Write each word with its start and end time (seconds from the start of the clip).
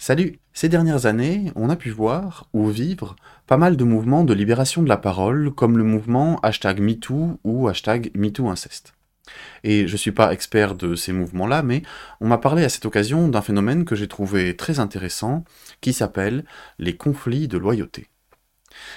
Salut 0.00 0.38
Ces 0.52 0.68
dernières 0.68 1.06
années, 1.06 1.50
on 1.56 1.70
a 1.70 1.76
pu 1.76 1.90
voir, 1.90 2.48
ou 2.52 2.68
vivre, 2.68 3.16
pas 3.48 3.56
mal 3.56 3.76
de 3.76 3.82
mouvements 3.82 4.22
de 4.22 4.32
libération 4.32 4.80
de 4.80 4.88
la 4.88 4.96
parole, 4.96 5.52
comme 5.52 5.76
le 5.76 5.82
mouvement 5.82 6.38
hashtag 6.44 6.80
MeToo 6.80 7.40
ou 7.42 7.66
hashtag 7.66 8.12
MeTooInceste. 8.14 8.94
Et 9.64 9.88
je 9.88 9.96
suis 9.96 10.12
pas 10.12 10.32
expert 10.32 10.76
de 10.76 10.94
ces 10.94 11.12
mouvements-là, 11.12 11.64
mais 11.64 11.82
on 12.20 12.28
m'a 12.28 12.38
parlé 12.38 12.62
à 12.62 12.68
cette 12.68 12.86
occasion 12.86 13.26
d'un 13.26 13.42
phénomène 13.42 13.84
que 13.84 13.96
j'ai 13.96 14.06
trouvé 14.06 14.56
très 14.56 14.78
intéressant, 14.78 15.44
qui 15.80 15.92
s'appelle 15.92 16.44
les 16.78 16.96
conflits 16.96 17.48
de 17.48 17.58
loyauté. 17.58 18.06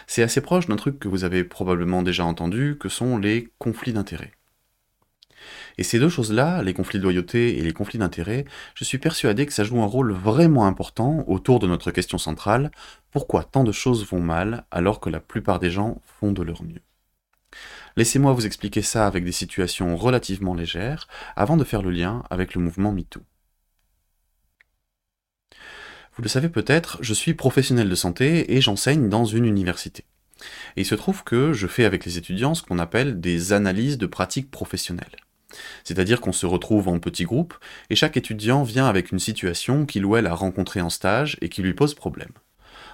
C'est 0.06 0.22
assez 0.22 0.40
proche 0.40 0.68
d'un 0.68 0.76
truc 0.76 1.00
que 1.00 1.08
vous 1.08 1.24
avez 1.24 1.44
probablement 1.44 2.04
déjà 2.04 2.26
entendu, 2.26 2.78
que 2.80 2.90
sont 2.90 3.18
les 3.18 3.50
conflits 3.58 3.94
d'intérêts. 3.94 4.34
Et 5.78 5.84
ces 5.84 6.00
deux 6.00 6.10
choses-là, 6.10 6.64
les 6.64 6.74
conflits 6.74 7.00
de 7.00 7.04
loyauté 7.04 7.58
et 7.58 7.62
les 7.62 7.74
conflits 7.74 8.00
d'intérêts, 8.00 8.46
je 8.76 8.84
suis 8.84 8.98
persuadé 8.98 9.46
que 9.46 9.54
ça 9.54 9.64
joue 9.64 9.82
un 9.82 9.86
rôle 9.86 10.12
vraiment 10.12 10.66
important 10.66 11.24
autour 11.28 11.60
de 11.60 11.68
notre 11.68 11.92
question 11.92 12.18
centrale, 12.18 12.72
pourquoi 13.12 13.44
tant 13.44 13.64
de 13.64 13.72
choses 13.72 14.06
vont 14.06 14.22
mal 14.22 14.66
alors 14.72 15.00
que 15.00 15.10
la 15.10 15.20
plupart 15.20 15.60
des 15.60 15.72
gens 15.72 16.02
font 16.20 16.32
de 16.32 16.44
leur 16.44 16.64
mieux? 16.64 16.82
Laissez-moi 17.98 18.32
vous 18.34 18.46
expliquer 18.46 18.82
ça 18.82 19.06
avec 19.06 19.26
des 19.26 19.32
situations 19.32 19.98
relativement 19.98 20.54
légères, 20.54 21.08
avant 21.36 21.58
de 21.58 21.64
faire 21.64 21.82
le 21.82 21.92
lien 21.92 22.24
avec 22.30 22.56
le 22.56 22.62
mouvement 22.62 22.92
MeToo. 22.92 23.22
Vous 26.16 26.24
le 26.24 26.30
savez 26.30 26.50
peut-être, 26.50 26.98
je 27.02 27.14
suis 27.14 27.34
professionnel 27.34 27.90
de 27.90 27.96
santé 27.96 28.56
et 28.56 28.62
j'enseigne 28.62 29.10
dans 29.10 29.26
une 29.26 29.46
université. 29.46 30.06
Et 30.76 30.82
il 30.82 30.86
se 30.86 30.96
trouve 30.96 31.24
que 31.24 31.54
je 31.54 31.68
fais 31.68 31.86
avec 31.86 32.06
les 32.06 32.18
étudiants 32.18 32.56
ce 32.56 32.64
qu'on 32.64 32.80
appelle 32.80 33.20
des 33.20 33.54
analyses 33.54 33.98
de 33.98 34.08
pratiques 34.08 34.52
professionnelles. 34.52 35.18
C'est-à-dire 35.84 36.22
qu'on 36.22 36.32
se 36.32 36.46
retrouve 36.46 36.88
en 36.88 37.00
petits 37.00 37.26
groupes, 37.26 37.56
et 37.90 37.96
chaque 37.96 38.18
étudiant 38.18 38.64
vient 38.64 38.88
avec 38.88 39.12
une 39.12 39.20
situation 39.20 39.86
qu'il 39.86 40.06
ou 40.06 40.16
elle 40.16 40.28
a 40.28 40.34
rencontrée 40.34 40.82
en 40.82 40.90
stage 40.90 41.38
et 41.42 41.50
qui 41.50 41.62
lui 41.62 41.74
pose 41.74 41.94
problème. 41.94 42.32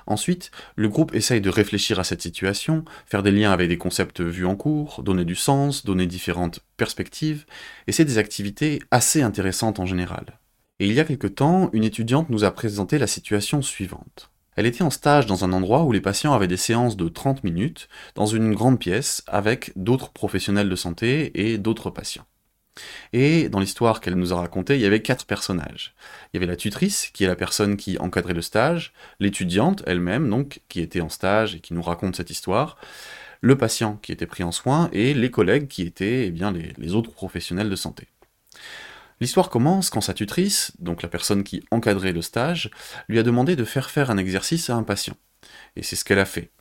Ensuite, 0.07 0.51
le 0.77 0.87
groupe 0.87 1.13
essaye 1.13 1.41
de 1.41 1.49
réfléchir 1.49 1.99
à 1.99 2.05
cette 2.05 2.21
situation, 2.21 2.85
faire 3.05 3.23
des 3.23 3.31
liens 3.31 3.51
avec 3.51 3.67
des 3.67 3.77
concepts 3.77 4.21
vus 4.21 4.45
en 4.45 4.55
cours, 4.55 5.03
donner 5.03 5.25
du 5.25 5.35
sens, 5.35 5.83
donner 5.83 6.07
différentes 6.07 6.61
perspectives, 6.77 7.45
et 7.87 7.91
c'est 7.91 8.05
des 8.05 8.17
activités 8.17 8.79
assez 8.89 9.21
intéressantes 9.21 9.79
en 9.79 9.85
général. 9.85 10.39
Et 10.79 10.87
il 10.87 10.93
y 10.93 11.01
a 11.01 11.05
quelque 11.05 11.27
temps, 11.27 11.69
une 11.73 11.83
étudiante 11.83 12.29
nous 12.29 12.45
a 12.45 12.51
présenté 12.51 12.97
la 12.97 13.07
situation 13.07 13.61
suivante. 13.61 14.31
Elle 14.55 14.65
était 14.65 14.83
en 14.83 14.89
stage 14.89 15.25
dans 15.25 15.43
un 15.43 15.53
endroit 15.53 15.83
où 15.83 15.91
les 15.91 16.01
patients 16.01 16.33
avaient 16.33 16.47
des 16.47 16.57
séances 16.57 16.95
de 16.95 17.09
30 17.09 17.43
minutes, 17.43 17.89
dans 18.15 18.25
une 18.25 18.55
grande 18.55 18.79
pièce, 18.79 19.23
avec 19.27 19.71
d'autres 19.75 20.11
professionnels 20.11 20.69
de 20.69 20.75
santé 20.75 21.31
et 21.35 21.57
d'autres 21.57 21.89
patients. 21.89 22.25
Et 23.13 23.49
dans 23.49 23.59
l'histoire 23.59 24.01
qu'elle 24.01 24.15
nous 24.15 24.33
a 24.33 24.37
racontée, 24.37 24.75
il 24.75 24.81
y 24.81 24.85
avait 24.85 25.01
quatre 25.01 25.25
personnages. 25.25 25.93
Il 26.33 26.37
y 26.37 26.37
avait 26.37 26.51
la 26.51 26.55
tutrice, 26.55 27.09
qui 27.13 27.23
est 27.23 27.27
la 27.27 27.35
personne 27.35 27.77
qui 27.77 27.97
encadrait 27.97 28.33
le 28.33 28.41
stage, 28.41 28.93
l'étudiante 29.19 29.83
elle-même, 29.85 30.29
donc, 30.29 30.61
qui 30.69 30.81
était 30.81 31.01
en 31.01 31.09
stage 31.09 31.55
et 31.55 31.59
qui 31.59 31.73
nous 31.73 31.81
raconte 31.81 32.15
cette 32.15 32.29
histoire, 32.29 32.77
le 33.41 33.57
patient 33.57 33.97
qui 34.01 34.11
était 34.11 34.25
pris 34.25 34.43
en 34.43 34.51
soin, 34.51 34.89
et 34.93 35.13
les 35.13 35.31
collègues 35.31 35.67
qui 35.67 35.83
étaient 35.83 36.27
eh 36.27 36.31
bien, 36.31 36.51
les, 36.51 36.93
autres 36.93 37.11
professionnels 37.11 37.69
de 37.69 37.75
santé. 37.75 38.07
L'histoire 39.19 39.49
commence 39.49 39.89
quand 39.89 40.01
sa 40.01 40.13
tutrice, 40.13 40.73
donc 40.79 41.01
la 41.01 41.09
personne 41.09 41.43
qui 41.43 41.63
encadrait 41.71 42.13
le 42.13 42.21
stage, 42.21 42.69
lui 43.07 43.17
a 43.17 43.23
demandé 43.23 43.55
de 43.55 43.63
faire 43.63 43.89
faire 43.89 44.11
un 44.11 44.17
exercice 44.17 44.69
à 44.69 44.75
un 44.75 44.83
patient. 44.83 45.15
Et 45.75 45.83
c'est 45.83 45.95
ce 45.95 46.05
qu'elle 46.05 46.19
a 46.19 46.25
fait. 46.25 46.51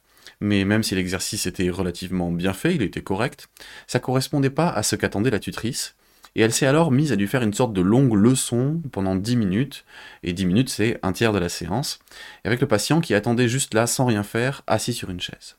Mais 0.41 0.65
même 0.65 0.83
si 0.83 0.95
l'exercice 0.95 1.47
était 1.47 1.71
relativement 1.71 2.31
bien 2.31 2.53
fait, 2.53 2.75
il 2.75 2.83
était 2.83 3.03
correct, 3.03 3.49
ça 3.87 4.01
correspondait 4.01 4.51
pas 4.51 4.69
à 4.69 4.83
ce 4.83 4.97
qu'attendait 4.97 5.31
la 5.31 5.39
tutrice, 5.39 5.96
et 6.37 6.43
elle 6.43 6.53
s'est 6.53 6.67
alors 6.67 6.93
mise 6.93 7.13
à 7.13 7.17
lui 7.17 7.27
faire 7.27 7.43
une 7.43 7.55
sorte 7.55 7.73
de 7.73 7.81
longue 7.81 8.15
leçon 8.15 8.83
pendant 8.93 9.17
10 9.17 9.37
minutes, 9.37 9.87
et 10.23 10.35
10 10.35 10.45
minutes 10.45 10.69
c'est 10.69 11.01
un 11.03 11.13
tiers 11.13 11.33
de 11.33 11.39
la 11.39 11.49
séance, 11.49 11.99
avec 12.45 12.61
le 12.61 12.69
patient 12.69 13.01
qui 13.01 13.15
attendait 13.15 13.49
juste 13.49 13.73
là 13.73 13.87
sans 13.87 14.05
rien 14.05 14.23
faire, 14.23 14.63
assis 14.67 14.93
sur 14.93 15.09
une 15.09 15.21
chaise. 15.21 15.57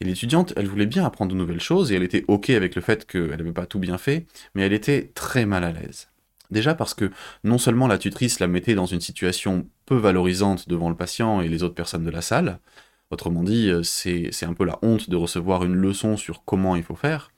Et 0.00 0.04
l'étudiante, 0.04 0.52
elle 0.56 0.66
voulait 0.66 0.86
bien 0.86 1.06
apprendre 1.06 1.32
de 1.32 1.36
nouvelles 1.36 1.60
choses, 1.60 1.90
et 1.90 1.96
elle 1.96 2.02
était 2.02 2.24
ok 2.28 2.50
avec 2.50 2.74
le 2.74 2.82
fait 2.82 3.06
qu'elle 3.06 3.30
n'avait 3.30 3.50
pas 3.50 3.64
tout 3.64 3.78
bien 3.78 3.96
fait, 3.96 4.26
mais 4.54 4.62
elle 4.62 4.74
était 4.74 5.10
très 5.14 5.46
mal 5.46 5.64
à 5.64 5.72
l'aise. 5.72 6.08
Déjà 6.50 6.74
parce 6.74 6.92
que 6.92 7.10
non 7.42 7.56
seulement 7.56 7.86
la 7.86 7.96
tutrice 7.96 8.40
la 8.40 8.48
mettait 8.48 8.74
dans 8.74 8.84
une 8.84 9.00
situation 9.00 9.66
peu 9.86 9.96
valorisante 9.96 10.68
devant 10.68 10.90
le 10.90 10.96
patient 10.96 11.40
et 11.40 11.48
les 11.48 11.62
autres 11.62 11.74
personnes 11.74 12.04
de 12.04 12.10
la 12.10 12.20
salle, 12.20 12.58
autrement 13.10 13.42
dit, 13.42 13.72
c'est 13.84 14.44
un 14.44 14.52
peu 14.52 14.66
la 14.66 14.78
honte 14.82 15.08
de 15.08 15.16
recevoir 15.16 15.64
une 15.64 15.76
leçon 15.76 16.18
sur 16.18 16.44
comment 16.44 16.76
il 16.76 16.82
faut 16.82 16.94
faire, 16.94 17.30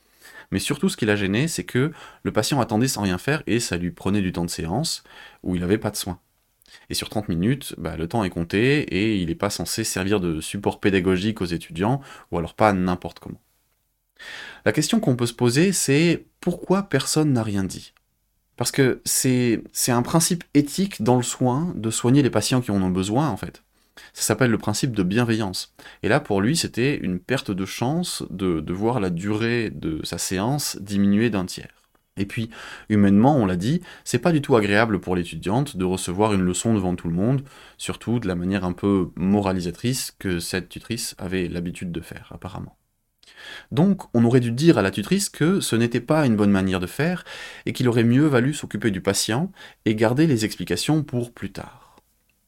mais 0.51 0.59
surtout, 0.59 0.89
ce 0.89 0.97
qui 0.97 1.07
l'a 1.07 1.17
gêné, 1.17 1.49
c'est 1.49 1.65
que 1.65 1.93
le 2.23 2.33
patient 2.33 2.61
attendait 2.61 2.89
sans 2.89 3.03
rien 3.03 3.19
faire 3.19 3.43
et 3.47 3.61
ça 3.61 3.77
lui 3.77 3.91
prenait 3.91 4.23
du 4.23 4.33
temps 4.33 4.45
de 4.45 4.51
séance 4.51 5.05
où 5.43 5.55
il 5.55 5.61
n'avait 5.61 5.79
pas 5.79 5.91
de 5.91 5.97
soins. 5.97 6.21
Et 6.91 6.95
sur 6.95 7.09
30 7.09 7.29
minutes, 7.29 7.75
bah, 7.79 7.97
le 7.97 8.09
temps 8.09 8.25
est 8.25 8.31
compté 8.31 8.81
et 8.81 9.17
il 9.17 9.29
n'est 9.29 9.35
pas 9.35 9.51
censé 9.51 9.85
servir 9.85 10.21
de 10.21 10.41
support 10.41 10.81
pédagogique 10.81 11.41
aux 11.41 11.47
étudiants, 11.47 12.01
ou 12.31 12.39
alors 12.39 12.55
pas 12.55 12.73
n'importe 12.73 13.21
comment. 13.21 13.41
La 14.65 14.73
question 14.73 15.01
qu'on 15.01 15.17
peut 15.17 15.27
se 15.27 15.35
poser, 15.35 15.73
c'est 15.73 16.27
pourquoi 16.41 16.85
personne 16.85 17.33
n'a 17.33 17.43
rien 17.43 17.65
dit? 17.65 17.93
Parce 18.57 18.71
que 18.71 19.03
c'est 19.05 19.63
un 19.89 20.03
principe 20.03 20.45
éthique 20.55 21.03
dans 21.03 21.17
le 21.17 21.23
soin 21.23 21.73
de 21.75 21.91
soigner 21.91 22.23
les 22.23 22.31
patients 22.31 22.61
qui 22.61 22.71
en 22.71 22.83
ont 22.83 22.91
besoin, 22.91 23.29
en 23.29 23.37
fait. 23.37 23.63
Ça 24.13 24.23
s'appelle 24.23 24.51
le 24.51 24.59
principe 24.59 24.95
de 24.95 25.03
bienveillance. 25.03 25.75
Et 26.03 26.09
là, 26.09 26.21
pour 26.21 26.41
lui, 26.41 26.57
c'était 26.57 26.97
une 26.97 27.19
perte 27.19 27.51
de 27.51 27.65
chance 27.65 28.25
de, 28.31 28.73
voir 28.73 29.01
la 29.01 29.11
durée 29.11 29.71
de 29.71 30.01
sa 30.05 30.19
séance 30.19 30.77
diminuer 30.81 31.31
d'un 31.31 31.47
tiers. 31.47 31.85
Et 32.17 32.27
puis, 32.27 32.51
humainement, 32.89 33.37
on 33.37 33.47
l'a 33.47 33.57
dit, 33.57 33.81
c'est 34.05 34.21
pas 34.21 34.31
du 34.31 34.41
tout 34.41 34.55
agréable 34.55 35.01
pour 35.01 35.17
l'étudiante 35.17 35.77
de 35.77 35.85
recevoir 35.85 36.33
une 36.33 36.43
leçon 36.43 36.75
devant 36.75 36.95
tout 36.95 37.09
le 37.09 37.15
monde, 37.15 37.43
surtout 37.77 38.21
de 38.21 38.29
la 38.29 38.37
manière 38.37 38.65
un 38.65 38.73
peu 38.73 39.11
moralisatrice 39.17 40.15
que 40.19 40.39
cette 40.39 40.69
tutrice 40.69 41.17
avait 41.19 41.49
l'habitude 41.49 41.91
de 41.91 42.01
faire, 42.01 42.31
apparemment. 42.33 42.77
Donc, 43.73 44.03
on 44.15 44.25
aurait 44.25 44.41
dû 44.41 44.53
dire 44.53 44.79
à 44.79 44.83
la 44.83 44.91
tutrice 44.91 45.29
que 45.29 45.61
ce 45.61 45.77
n'était 45.77 46.01
pas 46.01 46.27
une 46.27 46.37
bonne 46.37 46.51
manière 46.51 46.81
de 46.81 46.87
faire, 46.87 47.25
et 47.67 47.73
qu'il 47.73 47.89
aurait 47.89 48.05
mieux 48.05 48.27
valu 48.27 48.55
s'occuper 48.55 48.91
du 48.91 49.01
patient 49.01 49.51
et 49.85 49.95
garder 49.95 50.27
les 50.27 50.45
explications 50.45 51.03
pour 51.03 51.33
plus 51.33 51.53
tard. 51.53 51.84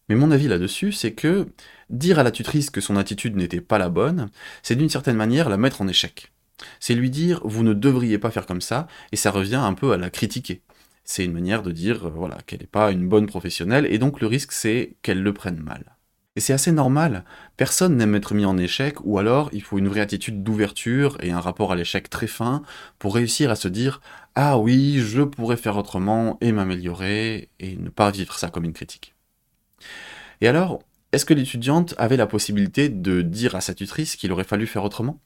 Mais 0.09 0.15
mon 0.15 0.31
avis 0.31 0.49
là-dessus, 0.49 0.93
c'est 0.93 1.13
que 1.13 1.49
dire 1.91 2.19
à 2.19 2.23
la 2.23 2.31
tutrice 2.31 2.71
que 2.71 2.81
son 2.81 2.97
attitude 2.97 3.37
n'était 3.37 3.61
pas 3.61 3.79
la 3.79 3.89
bonne, 3.89 4.29
c'est 4.63 4.77
d'une 4.77 4.89
certaine 4.89 5.17
manière 5.17 5.49
la 5.49 5.57
mettre 5.57 5.83
en 5.83 5.89
échec. 5.89 6.33
C'est 6.81 6.95
lui 6.95 7.11
dire 7.11 7.41
vous 7.45 7.65
ne 7.65 7.75
devriez 7.75 8.19
pas 8.19 8.31
faire 8.31 8.47
comme 8.47 8.61
ça, 8.61 8.87
et 9.13 9.17
ça 9.17 9.31
revient 9.31 9.57
un 9.57 9.75
peu 9.75 9.93
à 9.93 9.97
la 9.97 10.11
critiquer. 10.11 10.63
C'est 11.05 11.25
une 11.25 11.33
manière 11.33 11.63
de 11.63 11.73
dire 11.73 12.07
euh, 12.07 12.11
voilà 12.11 12.39
qu'elle 12.47 12.61
n'est 12.61 12.67
pas 12.67 12.91
une 12.93 13.09
bonne 13.09 13.27
professionnelle, 13.27 13.87
et 13.91 13.99
donc 13.99 14.21
le 14.21 14.27
risque 14.27 14.53
c'est 14.53 14.97
qu'elle 15.03 15.23
le 15.23 15.33
prenne 15.35 15.59
mal. 15.59 15.97
Et 16.37 16.41
c'est 16.41 16.53
assez 16.53 16.73
normal, 16.73 17.25
personne 17.57 17.97
n'aime 17.97 18.15
être 18.15 18.35
mis 18.35 18.45
en 18.45 18.59
échec, 18.59 18.97
ou 19.05 19.19
alors 19.19 19.49
il 19.53 19.63
faut 19.63 19.79
une 19.79 19.89
vraie 19.89 20.03
attitude 20.03 20.43
d'ouverture 20.43 21.17
et 21.23 21.31
un 21.33 21.41
rapport 21.41 21.73
à 21.73 21.77
l'échec 21.77 22.11
très 22.11 22.27
fin 22.27 22.63
pour 22.99 23.15
réussir 23.15 23.51
à 23.51 23.57
se 23.57 23.69
dire 23.69 24.01
Ah 24.35 24.59
oui, 24.59 24.99
je 24.99 25.23
pourrais 25.23 25.57
faire 25.57 25.77
autrement 25.79 26.37
et 26.43 26.53
m'améliorer, 26.53 27.49
et 27.59 27.77
ne 27.77 27.89
pas 27.89 28.11
vivre 28.11 28.35
ça 28.35 28.51
comme 28.51 28.65
une 28.65 28.75
critique. 28.75 29.16
Et 30.41 30.49
alors, 30.49 30.83
est-ce 31.13 31.25
que 31.25 31.35
l'étudiante 31.35 31.95
avait 31.99 32.17
la 32.17 32.27
possibilité 32.27 32.89
de 32.89 33.23
dire 33.23 33.55
à 33.55 33.61
sa 33.61 33.75
tutrice 33.75 34.17
qu'il 34.17 34.33
aurait 34.33 34.45
fallu 34.45 34.67
faire 34.67 34.85
autrement? 34.85 35.21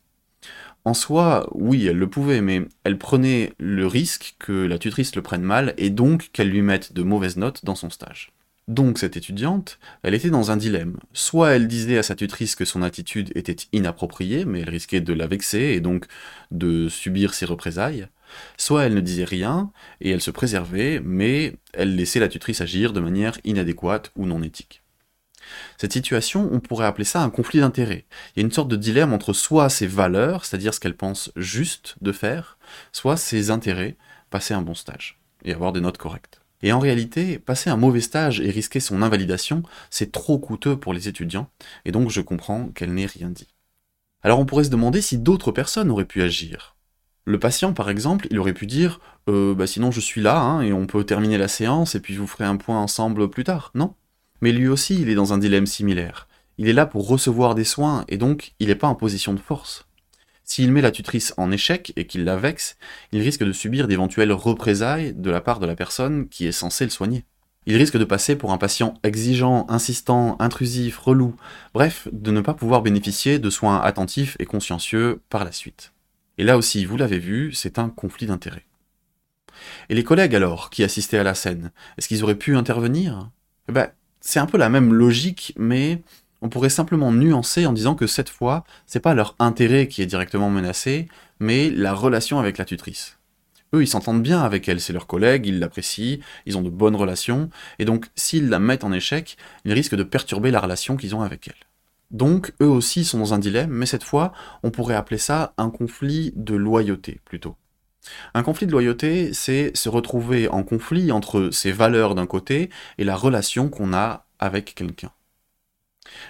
En 0.85 0.95
soi, 0.95 1.49
oui, 1.53 1.87
elle 1.87 1.99
le 1.99 2.09
pouvait, 2.09 2.41
mais 2.41 2.63
elle 2.85 2.97
prenait 2.97 3.53
le 3.59 3.87
risque 3.87 4.37
que 4.39 4.53
la 4.53 4.79
tutrice 4.79 5.15
le 5.15 5.23
prenne 5.23 5.43
mal 5.43 5.75
et 5.77 5.91
donc 5.91 6.31
qu'elle 6.33 6.49
lui 6.49 6.63
mette 6.63 6.93
de 6.95 7.03
mauvaises 7.03 7.37
notes 7.37 7.65
dans 7.65 7.75
son 7.75 7.91
stage. 7.91 8.33
Donc 8.69 8.99
cette 8.99 9.17
étudiante, 9.17 9.79
elle 10.03 10.15
était 10.15 10.31
dans 10.31 10.53
un 10.53 10.57
dilemme. 10.57 10.97
Soit 11.13 11.51
elle 11.51 11.67
disait 11.67 11.99
à 11.99 12.03
sa 12.03 12.15
tutrice 12.15 12.55
que 12.55 12.65
son 12.65 12.83
attitude 12.83 13.33
était 13.35 13.57
inappropriée, 13.73 14.45
mais 14.45 14.61
elle 14.61 14.71
risquait 14.71 15.01
de 15.01 15.13
la 15.13 15.27
vexer 15.27 15.59
et 15.59 15.81
donc 15.81 16.07
de 16.51 16.89
subir 16.89 17.35
ses 17.35 17.47
représailles, 17.47 18.07
soit 18.57 18.85
elle 18.85 18.95
ne 18.95 19.01
disait 19.01 19.25
rien 19.25 19.73
et 20.01 20.11
elle 20.11 20.21
se 20.21 20.31
préservait, 20.31 21.01
mais 21.05 21.57
elle 21.73 21.97
laissait 21.97 22.21
la 22.21 22.29
tutrice 22.29 22.61
agir 22.61 22.93
de 22.93 23.01
manière 23.01 23.39
inadéquate 23.45 24.13
ou 24.17 24.27
non 24.27 24.43
éthique. 24.43 24.83
Cette 25.79 25.93
situation, 25.93 26.49
on 26.53 26.61
pourrait 26.61 26.87
appeler 26.87 27.05
ça 27.05 27.23
un 27.23 27.31
conflit 27.31 27.61
d'intérêts. 27.61 28.05
Il 28.35 28.41
y 28.41 28.43
a 28.43 28.47
une 28.47 28.53
sorte 28.53 28.69
de 28.69 28.77
dilemme 28.77 29.13
entre 29.13 29.33
soit 29.33 29.69
ses 29.69 29.87
valeurs, 29.87 30.45
c'est-à-dire 30.45 30.75
ce 30.75 30.81
qu'elle 30.81 30.97
pense 30.97 31.33
juste 31.37 31.97
de 32.01 32.13
faire, 32.13 32.59
soit 32.93 33.17
ses 33.17 33.51
intérêts, 33.51 33.97
passer 34.31 34.55
un 34.55 34.63
bon 34.63 34.75
stage 34.75 35.21
et 35.45 35.53
avoir 35.53 35.73
des 35.73 35.81
notes 35.81 35.99
correctes. 35.99 36.41
Et 36.63 36.73
en 36.73 36.79
réalité, 36.79 37.39
passer 37.39 37.71
un 37.71 37.77
mauvais 37.77 38.03
stage 38.03 38.41
et 38.41 38.51
risquer 38.51 38.81
son 38.81 39.03
invalidation, 39.03 39.63
c'est 39.89 40.13
trop 40.13 40.39
coûteux 40.39 40.79
pour 40.79 40.93
les 40.93 41.09
étudiants, 41.09 41.51
et 41.85 41.93
donc 41.93 42.11
je 42.11 42.21
comprends 42.21 42.69
qu'elle 42.69 42.93
n'ait 42.93 43.07
rien 43.07 43.31
dit. 43.31 43.49
Alors 44.23 44.39
on 44.39 44.45
pourrait 44.45 44.65
se 44.65 44.71
demander 44.71 45.01
si 45.01 45.17
d'autres 45.17 45.53
personnes 45.53 45.91
auraient 45.91 46.05
pu 46.05 46.23
agir. 46.23 46.77
Le 47.31 47.39
patient, 47.39 47.73
par 47.73 47.91
exemple, 47.91 48.27
il 48.33 48.41
aurait 48.41 48.53
pu 48.53 48.67
dire 48.67 48.99
euh, 49.29 49.55
bah 49.55 49.69
sinon 49.69 49.93
je 49.93 50.01
suis 50.01 50.21
là, 50.21 50.41
hein, 50.41 50.63
et 50.63 50.73
on 50.73 50.89
peut 50.89 51.05
terminer 51.05 51.39
la 51.39 51.47
séance, 51.47 51.95
et 51.95 52.01
puis 52.01 52.17
vous 52.17 52.27
ferez 52.27 52.45
un 52.45 52.57
point 52.57 52.81
ensemble 52.81 53.31
plus 53.31 53.45
tard, 53.45 53.71
non? 53.77 53.95
Mais 54.41 54.51
lui 54.51 54.67
aussi, 54.67 55.01
il 55.01 55.09
est 55.09 55.15
dans 55.15 55.33
un 55.33 55.39
dilemme 55.39 55.67
similaire. 55.67 56.27
Il 56.59 56.69
est 56.69 56.73
là 56.73 56.87
pour 56.87 57.07
recevoir 57.07 57.55
des 57.55 57.63
soins, 57.63 58.05
et 58.09 58.17
donc 58.17 58.55
il 58.59 58.67
n'est 58.67 58.75
pas 58.75 58.89
en 58.89 58.97
position 58.97 59.33
de 59.33 59.39
force. 59.39 59.87
S'il 60.43 60.73
met 60.73 60.81
la 60.81 60.91
tutrice 60.91 61.33
en 61.37 61.53
échec 61.53 61.93
et 61.95 62.05
qu'il 62.05 62.25
la 62.25 62.35
vexe, 62.35 62.77
il 63.13 63.23
risque 63.23 63.45
de 63.45 63.53
subir 63.53 63.87
d'éventuelles 63.87 64.33
représailles 64.33 65.15
de 65.15 65.31
la 65.31 65.41
part 65.41 65.61
de 65.61 65.67
la 65.67 65.77
personne 65.77 66.27
qui 66.27 66.49
est 66.49 66.53
censée 66.53 66.83
le 66.83 66.91
soigner. 66.91 67.23
Il 67.67 67.77
risque 67.77 67.97
de 67.97 68.05
passer 68.05 68.35
pour 68.35 68.51
un 68.51 68.59
patient 68.59 68.95
exigeant, 69.05 69.67
insistant, 69.69 70.35
intrusif, 70.41 70.99
relou, 70.99 71.37
bref, 71.75 72.09
de 72.11 72.33
ne 72.33 72.41
pas 72.41 72.55
pouvoir 72.55 72.83
bénéficier 72.83 73.39
de 73.39 73.51
soins 73.51 73.81
attentifs 73.81 74.37
et 74.41 74.47
consciencieux 74.47 75.21
par 75.31 75.45
la 75.45 75.53
suite. 75.53 75.93
Et 76.39 76.45
là 76.45 76.57
aussi, 76.57 76.85
vous 76.85 76.97
l'avez 76.97 77.19
vu, 77.19 77.53
c'est 77.53 77.79
un 77.79 77.89
conflit 77.89 78.27
d'intérêts. 78.27 78.67
Et 79.89 79.95
les 79.95 80.05
collègues 80.05 80.35
alors, 80.35 80.71
qui 80.71 80.85
assistaient 80.85 81.19
à 81.19 81.23
la 81.23 81.35
scène, 81.35 81.73
est-ce 81.99 82.09
qu'ils 82.09 82.23
auraient 82.25 82.35
pu 82.35 82.57
intervenir? 82.57 83.31
Eh 83.69 83.73
ben, 83.73 83.91
C'est 84.21 84.41
un 84.41 84.47
peu 84.47 84.59
la 84.59 84.69
même 84.69 84.93
logique, 84.93 85.55
mais 85.57 86.03
on 86.43 86.49
pourrait 86.49 86.71
simplement 86.71 87.13
nuancer 87.13 87.67
en 87.67 87.73
disant 87.73 87.95
que 87.95 88.07
cette 88.07 88.29
fois, 88.29 88.65
c'est 88.87 89.01
pas 89.01 89.15
leur 89.15 89.37
intérêt 89.39 89.89
qui 89.89 90.03
est 90.03 90.07
directement 90.07 90.51
menacé, 90.51 91.09
mais 91.39 91.71
la 91.71 91.93
relation 91.93 92.39
avec 92.39 92.59
la 92.59 92.65
tutrice. 92.65 93.19
Eux, 93.75 93.83
ils 93.83 93.89
s'entendent 93.89 94.23
bien 94.23 94.41
avec 94.41 94.69
elle, 94.69 94.81
c'est 94.81 94.93
leur 94.93 95.07
collègue, 95.07 95.47
ils 95.47 95.61
l'apprécient, 95.61 96.19
ils 96.45 96.59
ont 96.59 96.63
de 96.63 96.71
bonnes 96.71 96.97
relations, 96.97 97.51
et 97.79 97.85
donc 97.85 98.07
s'ils 98.17 98.49
la 98.49 98.59
mettent 98.59 98.85
en 98.85 98.93
échec, 98.93 99.37
ils 99.65 99.73
risquent 99.73 99.95
de 99.95 100.03
perturber 100.03 100.51
la 100.51 100.61
relation 100.61 100.97
qu'ils 100.97 101.15
ont 101.15 101.23
avec 101.23 101.49
elle. 101.49 101.70
Donc, 102.11 102.53
eux 102.61 102.69
aussi 102.69 103.05
sont 103.05 103.19
dans 103.19 103.35
un 103.35 103.39
dilemme, 103.39 103.71
mais 103.71 103.87
cette 103.87 104.05
fois, 104.05 104.33
on 104.63 104.71
pourrait 104.71 104.97
appeler 104.97 105.19
ça 105.19 105.55
un 105.59 105.71
conflit 105.71 106.33
de 106.37 106.55
loyauté, 106.55 107.21
plutôt. 107.25 107.57
Un 108.35 108.43
conflit 108.43 108.67
de 108.67 108.73
loyauté, 108.73 109.33
c'est 109.33 109.77
se 109.77 109.89
retrouver 109.89 110.49
en 110.49 110.63
conflit 110.63 111.13
entre 111.13 111.51
ses 111.51 111.71
valeurs 111.71 112.15
d'un 112.15 112.27
côté 112.27 112.71
et 112.99 113.05
la 113.05 113.17
relation 113.17 113.69
qu'on 113.69 113.93
a 113.93 114.27
avec 114.39 114.75
quelqu'un. 114.75 115.13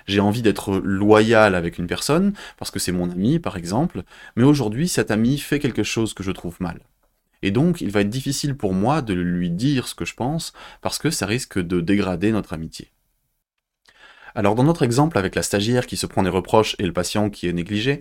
J'ai 0.07 0.21
envie 0.21 0.43
d'être 0.43 0.77
loyal 0.79 1.55
avec 1.55 1.79
une 1.79 1.87
personne, 1.87 2.35
parce 2.59 2.71
que 2.71 2.79
c'est 2.79 2.93
mon 2.93 3.11
ami, 3.11 3.39
par 3.39 3.57
exemple, 3.57 4.03
mais 4.37 4.45
aujourd'hui, 4.45 4.89
cet 4.89 5.11
ami 5.11 5.39
fait 5.39 5.59
quelque 5.59 5.85
chose 5.85 6.13
que 6.13 6.23
je 6.23 6.33
trouve 6.33 6.57
mal. 6.61 6.81
Et 7.43 7.51
donc, 7.51 7.81
il 7.81 7.91
va 7.91 8.03
être 8.03 8.11
difficile 8.11 8.55
pour 8.57 8.75
moi 8.75 9.01
de 9.01 9.15
lui 9.15 9.49
dire 9.49 9.89
ce 9.89 9.95
que 9.95 10.05
je 10.05 10.15
pense, 10.15 10.53
parce 10.83 10.99
que 10.99 11.11
ça 11.11 11.25
risque 11.25 11.59
de 11.59 11.81
dégrader 11.81 12.33
notre 12.33 12.53
amitié. 12.53 12.89
Alors 14.35 14.55
dans 14.55 14.65
notre 14.65 14.83
exemple 14.83 15.19
avec 15.19 15.35
la 15.35 15.43
stagiaire 15.43 15.87
qui 15.87 15.97
se 15.97 16.07
prend 16.07 16.23
des 16.23 16.31
reproches 16.31 16.77
et 16.79 16.87
le 16.87 16.93
patient 16.93 17.31
qui 17.31 17.49
est 17.49 17.53
négligé, 17.53 18.01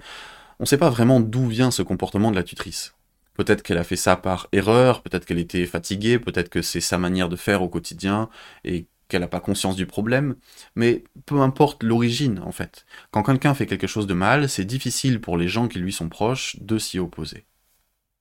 on 0.59 0.63
ne 0.63 0.67
sait 0.67 0.77
pas 0.77 0.89
vraiment 0.89 1.19
d'où 1.19 1.47
vient 1.47 1.71
ce 1.71 1.81
comportement 1.81 2.31
de 2.31 2.35
la 2.35 2.43
tutrice. 2.43 2.93
Peut-être 3.33 3.63
qu'elle 3.63 3.77
a 3.77 3.85
fait 3.85 3.95
ça 3.95 4.17
par 4.17 4.49
erreur, 4.51 5.01
peut-être 5.01 5.25
qu'elle 5.25 5.39
était 5.39 5.65
fatiguée, 5.65 6.19
peut-être 6.19 6.49
que 6.49 6.61
c'est 6.61 6.81
sa 6.81 6.97
manière 6.97 7.29
de 7.29 7.37
faire 7.37 7.61
au 7.61 7.69
quotidien 7.69 8.29
et 8.65 8.87
qu'elle 9.07 9.21
n'a 9.21 9.27
pas 9.27 9.39
conscience 9.39 9.75
du 9.75 9.85
problème, 9.85 10.35
mais 10.75 11.03
peu 11.25 11.41
importe 11.41 11.83
l'origine 11.83 12.39
en 12.45 12.51
fait. 12.51 12.85
Quand 13.11 13.23
quelqu'un 13.23 13.53
fait 13.53 13.65
quelque 13.65 13.87
chose 13.87 14.07
de 14.07 14.13
mal, 14.13 14.49
c'est 14.49 14.65
difficile 14.65 15.21
pour 15.21 15.37
les 15.37 15.47
gens 15.47 15.67
qui 15.67 15.79
lui 15.79 15.93
sont 15.93 16.09
proches 16.09 16.57
de 16.59 16.77
s'y 16.77 16.99
opposer. 16.99 17.45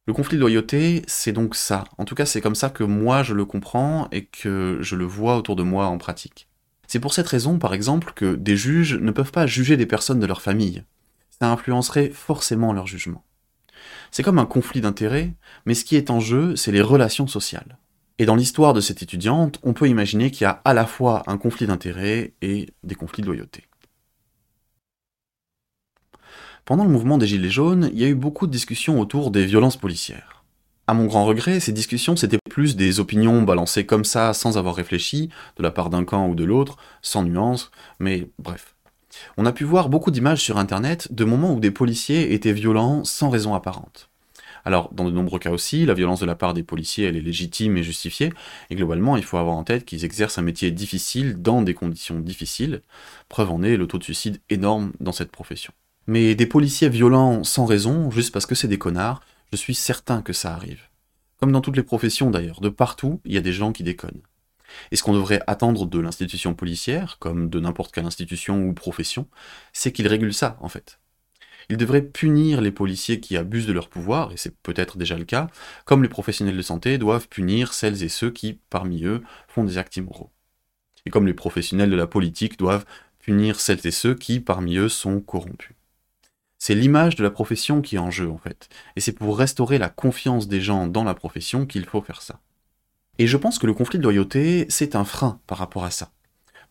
Le 0.06 0.14
conflit 0.14 0.36
de 0.36 0.40
loyauté, 0.40 1.02
c'est 1.06 1.32
donc 1.32 1.54
ça. 1.54 1.84
En 1.98 2.06
tout 2.06 2.14
cas, 2.14 2.24
c'est 2.24 2.40
comme 2.40 2.54
ça 2.54 2.70
que 2.70 2.84
moi 2.84 3.22
je 3.22 3.34
le 3.34 3.44
comprends 3.44 4.08
et 4.10 4.24
que 4.24 4.78
je 4.80 4.96
le 4.96 5.04
vois 5.04 5.36
autour 5.36 5.54
de 5.54 5.62
moi 5.62 5.86
en 5.86 5.98
pratique. 5.98 6.47
C'est 6.88 7.00
pour 7.00 7.12
cette 7.12 7.28
raison, 7.28 7.58
par 7.58 7.74
exemple, 7.74 8.12
que 8.14 8.34
des 8.34 8.56
juges 8.56 8.94
ne 8.94 9.10
peuvent 9.10 9.30
pas 9.30 9.46
juger 9.46 9.76
des 9.76 9.84
personnes 9.84 10.20
de 10.20 10.26
leur 10.26 10.40
famille. 10.40 10.84
Ça 11.38 11.52
influencerait 11.52 12.08
forcément 12.08 12.72
leur 12.72 12.86
jugement. 12.86 13.22
C'est 14.10 14.22
comme 14.22 14.38
un 14.38 14.46
conflit 14.46 14.80
d'intérêts, 14.80 15.34
mais 15.66 15.74
ce 15.74 15.84
qui 15.84 15.96
est 15.96 16.10
en 16.10 16.18
jeu, 16.18 16.56
c'est 16.56 16.72
les 16.72 16.80
relations 16.80 17.26
sociales. 17.26 17.78
Et 18.18 18.24
dans 18.24 18.34
l'histoire 18.34 18.72
de 18.72 18.80
cette 18.80 19.02
étudiante, 19.02 19.60
on 19.62 19.74
peut 19.74 19.86
imaginer 19.86 20.30
qu'il 20.30 20.44
y 20.44 20.46
a 20.46 20.62
à 20.64 20.72
la 20.72 20.86
fois 20.86 21.22
un 21.26 21.36
conflit 21.36 21.66
d'intérêts 21.66 22.32
et 22.40 22.70
des 22.82 22.94
conflits 22.94 23.22
de 23.22 23.26
loyauté. 23.26 23.64
Pendant 26.64 26.84
le 26.84 26.90
mouvement 26.90 27.18
des 27.18 27.26
Gilets 27.26 27.50
jaunes, 27.50 27.90
il 27.92 27.98
y 27.98 28.04
a 28.04 28.08
eu 28.08 28.14
beaucoup 28.14 28.46
de 28.46 28.52
discussions 28.52 28.98
autour 28.98 29.30
des 29.30 29.44
violences 29.44 29.76
policières. 29.76 30.37
À 30.88 30.94
mon 30.94 31.04
grand 31.04 31.26
regret, 31.26 31.60
ces 31.60 31.72
discussions 31.72 32.16
c'était 32.16 32.38
plus 32.48 32.74
des 32.74 32.98
opinions 32.98 33.42
balancées 33.42 33.84
comme 33.84 34.06
ça 34.06 34.32
sans 34.32 34.56
avoir 34.56 34.74
réfléchi, 34.74 35.28
de 35.58 35.62
la 35.62 35.70
part 35.70 35.90
d'un 35.90 36.02
camp 36.02 36.26
ou 36.28 36.34
de 36.34 36.44
l'autre, 36.44 36.78
sans 37.02 37.22
nuance, 37.22 37.70
mais 37.98 38.30
bref. 38.38 38.74
On 39.36 39.44
a 39.44 39.52
pu 39.52 39.64
voir 39.64 39.90
beaucoup 39.90 40.10
d'images 40.10 40.40
sur 40.40 40.56
internet 40.56 41.12
de 41.12 41.26
moments 41.26 41.52
où 41.52 41.60
des 41.60 41.70
policiers 41.70 42.32
étaient 42.32 42.54
violents 42.54 43.04
sans 43.04 43.28
raison 43.28 43.52
apparente. 43.54 44.08
Alors, 44.64 44.88
dans 44.94 45.04
de 45.04 45.10
nombreux 45.10 45.38
cas 45.38 45.50
aussi, 45.50 45.84
la 45.84 45.92
violence 45.92 46.20
de 46.20 46.26
la 46.26 46.34
part 46.34 46.54
des 46.54 46.62
policiers, 46.62 47.04
elle 47.04 47.16
est 47.16 47.20
légitime 47.20 47.76
et 47.76 47.82
justifiée, 47.82 48.32
et 48.70 48.74
globalement, 48.74 49.18
il 49.18 49.24
faut 49.24 49.36
avoir 49.36 49.56
en 49.56 49.64
tête 49.64 49.84
qu'ils 49.84 50.06
exercent 50.06 50.38
un 50.38 50.42
métier 50.42 50.70
difficile 50.70 51.42
dans 51.42 51.60
des 51.60 51.74
conditions 51.74 52.18
difficiles. 52.18 52.80
Preuve 53.28 53.50
en 53.50 53.62
est 53.62 53.76
le 53.76 53.86
taux 53.86 53.98
de 53.98 54.04
suicide 54.04 54.40
énorme 54.48 54.92
dans 55.00 55.12
cette 55.12 55.32
profession. 55.32 55.74
Mais 56.06 56.34
des 56.34 56.46
policiers 56.46 56.88
violents 56.88 57.44
sans 57.44 57.66
raison, 57.66 58.10
juste 58.10 58.32
parce 58.32 58.46
que 58.46 58.54
c'est 58.54 58.68
des 58.68 58.78
connards, 58.78 59.20
je 59.52 59.56
suis 59.56 59.74
certain 59.74 60.22
que 60.22 60.32
ça 60.32 60.54
arrive. 60.54 60.88
Comme 61.38 61.52
dans 61.52 61.60
toutes 61.60 61.76
les 61.76 61.82
professions 61.82 62.30
d'ailleurs, 62.30 62.60
de 62.60 62.68
partout, 62.68 63.20
il 63.24 63.32
y 63.32 63.38
a 63.38 63.42
des 63.42 63.52
gens 63.52 63.72
qui 63.72 63.82
déconnent. 63.82 64.22
Et 64.90 64.96
ce 64.96 65.02
qu'on 65.02 65.14
devrait 65.14 65.40
attendre 65.46 65.86
de 65.86 65.98
l'institution 65.98 66.54
policière, 66.54 67.18
comme 67.18 67.48
de 67.48 67.60
n'importe 67.60 67.94
quelle 67.94 68.04
institution 68.04 68.62
ou 68.62 68.74
profession, 68.74 69.26
c'est 69.72 69.92
qu'il 69.92 70.08
régule 70.08 70.34
ça, 70.34 70.58
en 70.60 70.68
fait. 70.68 71.00
Il 71.70 71.76
devrait 71.76 72.02
punir 72.02 72.60
les 72.60 72.70
policiers 72.70 73.20
qui 73.20 73.36
abusent 73.36 73.66
de 73.66 73.72
leur 73.72 73.88
pouvoir, 73.88 74.32
et 74.32 74.36
c'est 74.36 74.56
peut-être 74.62 74.96
déjà 74.96 75.16
le 75.16 75.24
cas, 75.24 75.48
comme 75.84 76.02
les 76.02 76.08
professionnels 76.08 76.56
de 76.56 76.62
santé 76.62 76.98
doivent 76.98 77.28
punir 77.28 77.72
celles 77.72 78.02
et 78.02 78.08
ceux 78.08 78.30
qui, 78.30 78.60
parmi 78.70 79.04
eux, 79.04 79.22
font 79.48 79.64
des 79.64 79.78
actes 79.78 79.96
immoraux. 79.96 80.30
Et 81.06 81.10
comme 81.10 81.26
les 81.26 81.34
professionnels 81.34 81.90
de 81.90 81.96
la 81.96 82.06
politique 82.06 82.58
doivent 82.58 82.86
punir 83.18 83.60
celles 83.60 83.86
et 83.86 83.90
ceux 83.90 84.14
qui, 84.14 84.40
parmi 84.40 84.76
eux, 84.76 84.88
sont 84.88 85.20
corrompus. 85.20 85.77
C'est 86.58 86.74
l'image 86.74 87.16
de 87.16 87.22
la 87.22 87.30
profession 87.30 87.80
qui 87.80 87.96
est 87.96 88.00
en 88.00 88.10
jeu 88.10 88.30
en 88.30 88.38
fait. 88.38 88.68
Et 88.96 89.00
c'est 89.00 89.12
pour 89.12 89.38
restaurer 89.38 89.78
la 89.78 89.88
confiance 89.88 90.48
des 90.48 90.60
gens 90.60 90.86
dans 90.86 91.04
la 91.04 91.14
profession 91.14 91.66
qu'il 91.66 91.86
faut 91.86 92.02
faire 92.02 92.22
ça. 92.22 92.40
Et 93.18 93.26
je 93.26 93.36
pense 93.36 93.58
que 93.58 93.66
le 93.66 93.74
conflit 93.74 93.98
de 93.98 94.04
loyauté, 94.04 94.66
c'est 94.68 94.94
un 94.94 95.04
frein 95.04 95.40
par 95.46 95.58
rapport 95.58 95.84
à 95.84 95.90
ça. 95.90 96.10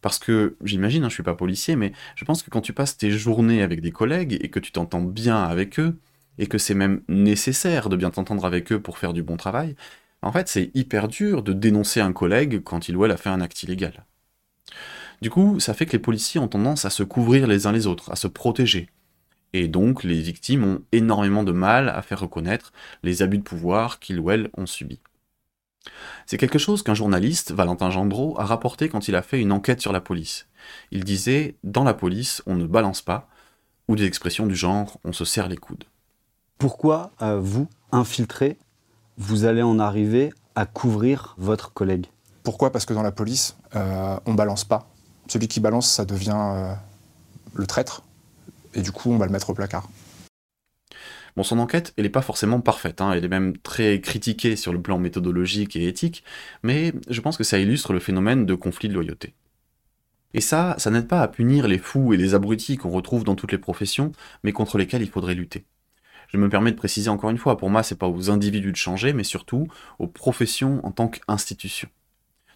Parce 0.01 0.19
que, 0.19 0.55
j'imagine, 0.63 1.03
hein, 1.03 1.09
je 1.09 1.15
suis 1.15 1.23
pas 1.23 1.33
policier, 1.33 1.75
mais 1.75 1.91
je 2.15 2.23
pense 2.23 2.43
que 2.43 2.49
quand 2.49 2.61
tu 2.61 2.71
passes 2.71 2.97
tes 2.97 3.11
journées 3.11 3.63
avec 3.63 3.81
des 3.81 3.91
collègues 3.91 4.37
et 4.39 4.49
que 4.49 4.59
tu 4.59 4.71
t'entends 4.71 5.01
bien 5.01 5.43
avec 5.43 5.79
eux, 5.79 5.97
et 6.37 6.47
que 6.47 6.57
c'est 6.57 6.75
même 6.75 7.01
nécessaire 7.07 7.89
de 7.89 7.95
bien 7.95 8.11
t'entendre 8.11 8.45
avec 8.45 8.71
eux 8.71 8.79
pour 8.79 8.97
faire 8.97 9.13
du 9.13 9.23
bon 9.23 9.37
travail, 9.37 9.75
en 10.21 10.31
fait, 10.31 10.47
c'est 10.47 10.71
hyper 10.73 11.07
dur 11.07 11.43
de 11.43 11.53
dénoncer 11.53 11.99
un 11.99 12.13
collègue 12.13 12.61
quand 12.63 12.89
il 12.89 12.95
ou 12.95 13.05
elle 13.05 13.11
a 13.11 13.17
fait 13.17 13.29
un 13.29 13.41
acte 13.41 13.63
illégal. 13.63 14.05
Du 15.21 15.29
coup, 15.29 15.59
ça 15.59 15.73
fait 15.73 15.85
que 15.85 15.93
les 15.93 15.99
policiers 15.99 16.39
ont 16.39 16.47
tendance 16.47 16.85
à 16.85 16.89
se 16.89 17.03
couvrir 17.03 17.47
les 17.47 17.65
uns 17.65 17.71
les 17.71 17.87
autres, 17.87 18.11
à 18.11 18.15
se 18.15 18.27
protéger, 18.27 18.89
et 19.53 19.67
donc, 19.67 20.03
les 20.03 20.21
victimes 20.21 20.63
ont 20.63 20.81
énormément 20.91 21.43
de 21.43 21.51
mal 21.51 21.89
à 21.89 22.01
faire 22.01 22.19
reconnaître 22.19 22.73
les 23.03 23.21
abus 23.21 23.37
de 23.37 23.43
pouvoir 23.43 23.99
qu'ils 23.99 24.19
ou 24.19 24.29
elles 24.31 24.49
ont 24.57 24.65
subis. 24.65 24.99
C'est 26.25 26.37
quelque 26.37 26.59
chose 26.59 26.83
qu'un 26.83 26.93
journaliste, 26.93 27.51
Valentin 27.51 27.89
Gendreau, 27.89 28.35
a 28.39 28.45
rapporté 28.45 28.89
quand 28.89 29.07
il 29.07 29.15
a 29.15 29.21
fait 29.21 29.39
une 29.39 29.53
enquête 29.53 29.81
sur 29.81 29.93
la 29.93 30.01
police. 30.01 30.47
Il 30.91 31.03
disait 31.05 31.55
Dans 31.63 31.83
la 31.83 31.93
police, 31.93 32.41
on 32.45 32.55
ne 32.55 32.65
balance 32.65 33.01
pas, 33.01 33.29
ou 33.87 33.95
des 33.95 34.05
expressions 34.05 34.45
du 34.45 34.55
genre 34.55 34.99
on 35.05 35.13
se 35.13 35.23
serre 35.23 35.47
les 35.47 35.55
coudes. 35.55 35.85
Pourquoi, 36.57 37.11
euh, 37.21 37.39
vous, 37.39 37.67
infiltré, 37.91 38.57
vous 39.17 39.45
allez 39.45 39.61
en 39.61 39.79
arriver 39.79 40.33
à 40.55 40.65
couvrir 40.65 41.35
votre 41.37 41.71
collègue? 41.71 42.07
Pourquoi? 42.43 42.71
Parce 42.71 42.85
que 42.85 42.93
dans 42.93 43.03
la 43.03 43.11
police, 43.11 43.57
euh, 43.75 44.17
on 44.25 44.33
balance 44.33 44.65
pas. 44.65 44.89
Celui 45.27 45.47
qui 45.47 45.59
balance, 45.59 45.89
ça 45.89 46.05
devient 46.05 46.35
euh, 46.35 46.73
le 47.53 47.65
traître 47.67 48.03
et 48.73 48.81
du 48.81 48.91
coup 48.91 49.11
on 49.11 49.17
va 49.17 49.25
le 49.25 49.31
mettre 49.31 49.49
au 49.49 49.53
placard. 49.53 49.89
Bon, 51.35 51.43
son 51.43 51.59
enquête, 51.59 51.93
elle 51.97 52.05
n'est 52.05 52.09
pas 52.09 52.23
forcément 52.23 52.61
parfaite, 52.61 52.99
hein. 52.99 53.11
elle 53.13 53.23
est 53.23 53.27
même 53.27 53.55
très 53.57 54.01
critiquée 54.01 54.55
sur 54.55 54.73
le 54.73 54.81
plan 54.81 54.97
méthodologique 54.97 55.75
et 55.75 55.87
éthique, 55.87 56.23
mais 56.63 56.93
je 57.09 57.21
pense 57.21 57.37
que 57.37 57.43
ça 57.43 57.59
illustre 57.59 57.93
le 57.93 57.99
phénomène 57.99 58.47
de 58.47 58.55
conflit 58.55 58.89
de 58.89 58.95
loyauté. 58.95 59.35
Et 60.33 60.41
ça, 60.41 60.75
ça 60.79 60.89
n'aide 60.89 61.07
pas 61.07 61.21
à 61.21 61.27
punir 61.27 61.67
les 61.67 61.77
fous 61.77 62.13
et 62.13 62.17
les 62.17 62.33
abrutis 62.33 62.77
qu'on 62.77 62.89
retrouve 62.89 63.23
dans 63.23 63.35
toutes 63.35 63.51
les 63.51 63.59
professions, 63.59 64.11
mais 64.43 64.51
contre 64.51 64.79
lesquels 64.79 65.03
il 65.03 65.09
faudrait 65.09 65.35
lutter. 65.35 65.65
Je 66.27 66.37
me 66.37 66.49
permets 66.49 66.71
de 66.71 66.75
préciser 66.75 67.09
encore 67.09 67.29
une 67.29 67.37
fois, 67.37 67.57
pour 67.57 67.69
moi, 67.69 67.83
c'est 67.83 67.99
pas 67.99 68.07
aux 68.07 68.29
individus 68.31 68.71
de 68.71 68.77
changer, 68.77 69.13
mais 69.13 69.23
surtout 69.23 69.67
aux 69.99 70.07
professions 70.07 70.85
en 70.85 70.91
tant 70.91 71.07
qu'institutions. 71.07 71.89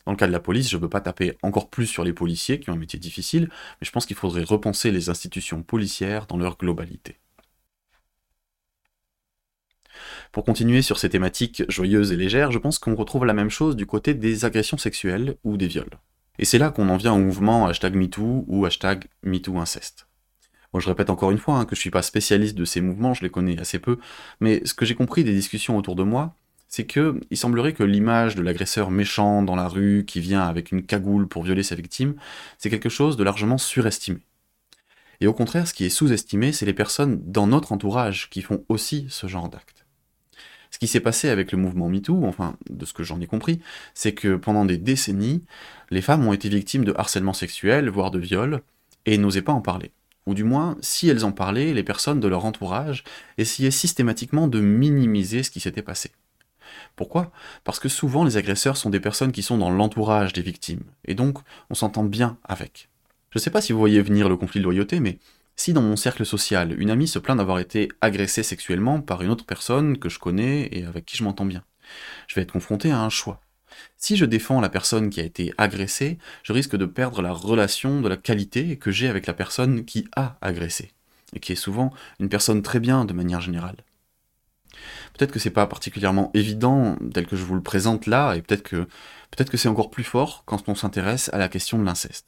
Dans 0.05 0.11
le 0.11 0.17
cas 0.17 0.27
de 0.27 0.31
la 0.31 0.39
police, 0.39 0.69
je 0.69 0.77
ne 0.77 0.81
veux 0.81 0.89
pas 0.89 1.01
taper 1.01 1.37
encore 1.43 1.69
plus 1.69 1.87
sur 1.87 2.03
les 2.03 2.13
policiers 2.13 2.59
qui 2.59 2.69
ont 2.69 2.73
un 2.73 2.77
métier 2.77 2.99
difficile, 2.99 3.49
mais 3.49 3.85
je 3.85 3.91
pense 3.91 4.05
qu'il 4.05 4.15
faudrait 4.15 4.43
repenser 4.43 4.91
les 4.91 5.09
institutions 5.09 5.63
policières 5.63 6.27
dans 6.27 6.37
leur 6.37 6.57
globalité. 6.57 7.17
Pour 10.31 10.45
continuer 10.45 10.81
sur 10.81 10.97
ces 10.97 11.09
thématiques 11.09 11.63
joyeuses 11.69 12.11
et 12.11 12.15
légères, 12.15 12.51
je 12.51 12.57
pense 12.57 12.79
qu'on 12.79 12.95
retrouve 12.95 13.25
la 13.25 13.33
même 13.33 13.49
chose 13.49 13.75
du 13.75 13.85
côté 13.85 14.13
des 14.13 14.45
agressions 14.45 14.77
sexuelles 14.77 15.35
ou 15.43 15.57
des 15.57 15.67
viols. 15.67 15.99
Et 16.39 16.45
c'est 16.45 16.57
là 16.57 16.71
qu'on 16.71 16.89
en 16.89 16.97
vient 16.97 17.13
au 17.13 17.19
mouvement 17.19 17.67
hashtag 17.67 17.95
MeToo 17.95 18.45
ou 18.47 18.65
hashtag 18.65 19.05
MeTooInceste. 19.23 20.07
Bon, 20.73 20.79
je 20.79 20.87
répète 20.87 21.09
encore 21.09 21.31
une 21.31 21.37
fois 21.37 21.57
hein, 21.57 21.65
que 21.65 21.75
je 21.75 21.79
ne 21.79 21.81
suis 21.81 21.89
pas 21.91 22.01
spécialiste 22.01 22.55
de 22.55 22.63
ces 22.63 22.79
mouvements, 22.79 23.13
je 23.13 23.23
les 23.23 23.29
connais 23.29 23.59
assez 23.59 23.77
peu, 23.77 23.97
mais 24.39 24.61
ce 24.65 24.73
que 24.73 24.85
j'ai 24.85 24.95
compris 24.95 25.25
des 25.25 25.33
discussions 25.33 25.77
autour 25.77 25.95
de 25.95 26.03
moi, 26.03 26.33
c'est 26.71 26.85
que 26.85 27.19
il 27.29 27.37
semblerait 27.37 27.73
que 27.73 27.83
l'image 27.83 28.35
de 28.35 28.41
l'agresseur 28.41 28.89
méchant 28.91 29.43
dans 29.43 29.57
la 29.57 29.67
rue 29.67 30.05
qui 30.07 30.21
vient 30.21 30.41
avec 30.41 30.71
une 30.71 30.83
cagoule 30.83 31.27
pour 31.27 31.43
violer 31.43 31.63
sa 31.63 31.75
victime, 31.75 32.15
c'est 32.57 32.69
quelque 32.69 32.89
chose 32.89 33.17
de 33.17 33.23
largement 33.23 33.57
surestimé. 33.57 34.19
Et 35.19 35.27
au 35.27 35.33
contraire, 35.33 35.67
ce 35.67 35.73
qui 35.73 35.85
est 35.85 35.89
sous-estimé, 35.89 36.53
c'est 36.53 36.65
les 36.65 36.73
personnes 36.73 37.21
dans 37.29 37.45
notre 37.45 37.73
entourage 37.73 38.29
qui 38.29 38.41
font 38.41 38.63
aussi 38.69 39.05
ce 39.09 39.27
genre 39.27 39.49
d'acte. 39.49 39.85
Ce 40.71 40.79
qui 40.79 40.87
s'est 40.87 41.01
passé 41.01 41.27
avec 41.27 41.51
le 41.51 41.57
mouvement 41.57 41.89
MeToo, 41.89 42.25
enfin, 42.25 42.55
de 42.69 42.85
ce 42.85 42.93
que 42.93 43.03
j'en 43.03 43.19
ai 43.19 43.27
compris, 43.27 43.59
c'est 43.93 44.13
que 44.13 44.37
pendant 44.37 44.63
des 44.63 44.77
décennies, 44.77 45.43
les 45.91 46.01
femmes 46.01 46.25
ont 46.25 46.31
été 46.31 46.47
victimes 46.47 46.85
de 46.85 46.93
harcèlement 46.97 47.33
sexuel, 47.33 47.89
voire 47.89 48.11
de 48.11 48.19
viol, 48.19 48.61
et 49.05 49.17
n'osaient 49.17 49.41
pas 49.41 49.51
en 49.51 49.61
parler. 49.61 49.91
Ou 50.25 50.33
du 50.33 50.45
moins, 50.45 50.77
si 50.79 51.09
elles 51.09 51.25
en 51.25 51.33
parlaient, 51.33 51.73
les 51.73 51.83
personnes 51.83 52.21
de 52.21 52.29
leur 52.29 52.45
entourage 52.45 53.03
essayaient 53.37 53.71
systématiquement 53.71 54.47
de 54.47 54.61
minimiser 54.61 55.43
ce 55.43 55.51
qui 55.51 55.59
s'était 55.59 55.81
passé. 55.81 56.11
Pourquoi? 56.95 57.31
Parce 57.63 57.79
que 57.79 57.89
souvent 57.89 58.23
les 58.23 58.37
agresseurs 58.37 58.77
sont 58.77 58.89
des 58.89 58.99
personnes 58.99 59.31
qui 59.31 59.43
sont 59.43 59.57
dans 59.57 59.69
l'entourage 59.69 60.33
des 60.33 60.41
victimes, 60.41 60.83
et 61.05 61.15
donc 61.15 61.39
on 61.69 61.75
s'entend 61.75 62.03
bien 62.03 62.37
avec. 62.43 62.89
Je 63.31 63.39
ne 63.39 63.41
sais 63.41 63.49
pas 63.49 63.61
si 63.61 63.71
vous 63.71 63.79
voyez 63.79 64.01
venir 64.01 64.29
le 64.29 64.37
conflit 64.37 64.59
de 64.59 64.65
loyauté, 64.65 64.99
mais 64.99 65.17
si 65.55 65.73
dans 65.73 65.81
mon 65.81 65.95
cercle 65.95 66.25
social, 66.25 66.79
une 66.79 66.89
amie 66.89 67.07
se 67.07 67.19
plaint 67.19 67.37
d'avoir 67.37 67.59
été 67.59 67.89
agressée 68.01 68.43
sexuellement 68.43 68.99
par 69.01 69.21
une 69.21 69.29
autre 69.29 69.45
personne 69.45 69.97
que 69.97 70.09
je 70.09 70.19
connais 70.19 70.69
et 70.71 70.85
avec 70.85 71.05
qui 71.05 71.17
je 71.17 71.23
m'entends 71.23 71.45
bien, 71.45 71.63
je 72.27 72.35
vais 72.35 72.41
être 72.41 72.51
confronté 72.51 72.91
à 72.91 72.99
un 72.99 73.09
choix. 73.09 73.41
Si 73.97 74.17
je 74.17 74.25
défends 74.25 74.59
la 74.59 74.69
personne 74.69 75.09
qui 75.09 75.21
a 75.21 75.23
été 75.23 75.53
agressée, 75.57 76.17
je 76.43 76.53
risque 76.53 76.75
de 76.75 76.85
perdre 76.85 77.21
la 77.21 77.31
relation 77.31 78.01
de 78.01 78.09
la 78.09 78.17
qualité 78.17 78.77
que 78.77 78.91
j'ai 78.91 79.07
avec 79.07 79.27
la 79.27 79.33
personne 79.33 79.85
qui 79.85 80.07
a 80.15 80.37
agressé, 80.41 80.91
et 81.33 81.39
qui 81.39 81.51
est 81.53 81.55
souvent 81.55 81.93
une 82.19 82.29
personne 82.29 82.61
très 82.61 82.79
bien 82.79 83.05
de 83.05 83.13
manière 83.13 83.41
générale. 83.41 83.77
Peut-être 85.17 85.31
que 85.31 85.39
c'est 85.39 85.49
pas 85.49 85.67
particulièrement 85.67 86.31
évident 86.33 86.97
tel 87.13 87.27
que 87.27 87.35
je 87.35 87.43
vous 87.43 87.55
le 87.55 87.61
présente 87.61 88.07
là, 88.07 88.35
et 88.35 88.41
peut-être 88.41 88.63
que, 88.63 88.87
peut-être 89.31 89.49
que 89.49 89.57
c'est 89.57 89.69
encore 89.69 89.89
plus 89.89 90.03
fort 90.03 90.43
quand 90.45 90.67
on 90.67 90.75
s'intéresse 90.75 91.29
à 91.33 91.37
la 91.37 91.49
question 91.49 91.77
de 91.77 91.83
l'inceste. 91.83 92.27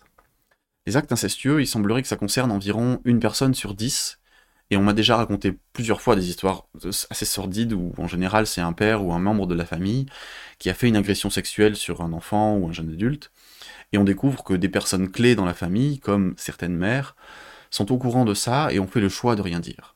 Les 0.86 0.98
actes 0.98 1.12
incestueux, 1.12 1.62
il 1.62 1.68
semblerait 1.68 2.02
que 2.02 2.08
ça 2.08 2.18
concerne 2.18 2.52
environ 2.52 3.00
une 3.06 3.20
personne 3.20 3.54
sur 3.54 3.74
dix, 3.74 4.20
et 4.70 4.78
on 4.78 4.82
m'a 4.82 4.94
déjà 4.94 5.18
raconté 5.18 5.58
plusieurs 5.72 6.02
fois 6.02 6.16
des 6.16 6.30
histoires 6.30 6.68
assez 7.10 7.25
sordides 7.25 7.74
où 7.74 7.94
en 7.98 8.08
général 8.08 8.48
c'est 8.48 8.62
un 8.62 8.74
père 8.74 9.06
ou 9.06 9.13
un 9.13 9.20
membre 9.20 9.46
de 9.46 9.54
la 9.54 9.66
famille 9.66 10.08
qui 10.58 10.70
a 10.70 10.74
fait 10.74 10.88
une 10.88 10.96
agression 10.96 11.30
sexuelle 11.30 11.75
sur 11.75 12.02
un 12.02 12.12
enfant 12.13 12.58
ou 12.58 12.68
un 12.68 12.74
jeune 12.74 12.90
adulte, 12.90 13.32
et 13.92 13.98
on 13.98 14.04
découvre 14.04 14.44
que 14.44 14.54
des 14.54 14.70
personnes 14.70 15.10
clés 15.12 15.36
dans 15.36 15.46
la 15.46 15.54
famille, 15.54 16.00
comme 16.00 16.34
certaines 16.38 16.75
mères, 16.75 17.16
sont 17.70 17.92
au 17.92 17.98
courant 17.98 18.25
de 18.25 18.34
ça 18.34 18.72
et 18.72 18.80
ont 18.80 18.88
fait 18.88 19.02
le 19.02 19.10
choix 19.10 19.36
de 19.36 19.42
rien 19.42 19.60
dire. 19.60 19.92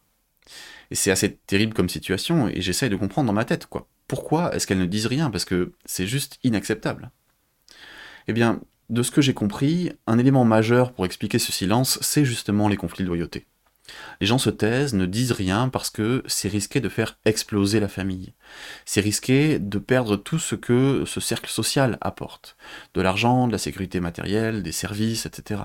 Et 0.91 0.95
c'est 0.95 1.11
assez 1.11 1.35
terrible 1.47 1.73
comme 1.73 1.89
situation, 1.89 2.47
et 2.47 2.61
j'essaye 2.61 2.89
de 2.89 2.95
comprendre 2.95 3.27
dans 3.27 3.33
ma 3.33 3.45
tête, 3.45 3.65
quoi. 3.65 3.87
Pourquoi 4.07 4.55
est-ce 4.55 4.65
qu'elles 4.65 4.79
ne 4.79 4.85
disent 4.85 5.07
rien? 5.07 5.29
Parce 5.29 5.45
que 5.45 5.73
c'est 5.85 6.07
juste 6.07 6.39
inacceptable. 6.43 7.11
Eh 8.27 8.33
bien, 8.33 8.61
de 8.89 9.03
ce 9.03 9.11
que 9.11 9.21
j'ai 9.21 9.33
compris, 9.33 9.91
un 10.05 10.17
élément 10.17 10.45
majeur 10.45 10.93
pour 10.93 11.05
expliquer 11.05 11.39
ce 11.39 11.51
silence, 11.51 11.99
c'est 12.01 12.23
justement 12.23 12.69
les 12.69 12.77
conflits 12.77 13.03
de 13.03 13.09
loyauté. 13.09 13.45
Les 14.19 14.27
gens 14.27 14.37
se 14.37 14.49
taisent, 14.49 14.93
ne 14.93 15.05
disent 15.05 15.31
rien 15.31 15.69
parce 15.69 15.89
que 15.89 16.23
c'est 16.25 16.49
risqué 16.49 16.81
de 16.81 16.89
faire 16.89 17.17
exploser 17.25 17.79
la 17.79 17.87
famille. 17.87 18.33
C'est 18.85 19.01
risqué 19.01 19.59
de 19.59 19.77
perdre 19.77 20.17
tout 20.17 20.39
ce 20.39 20.55
que 20.55 21.03
ce 21.05 21.19
cercle 21.19 21.49
social 21.49 21.97
apporte. 22.01 22.57
De 22.93 23.01
l'argent, 23.01 23.47
de 23.47 23.53
la 23.53 23.57
sécurité 23.57 23.99
matérielle, 23.99 24.63
des 24.63 24.73
services, 24.73 25.25
etc 25.25 25.63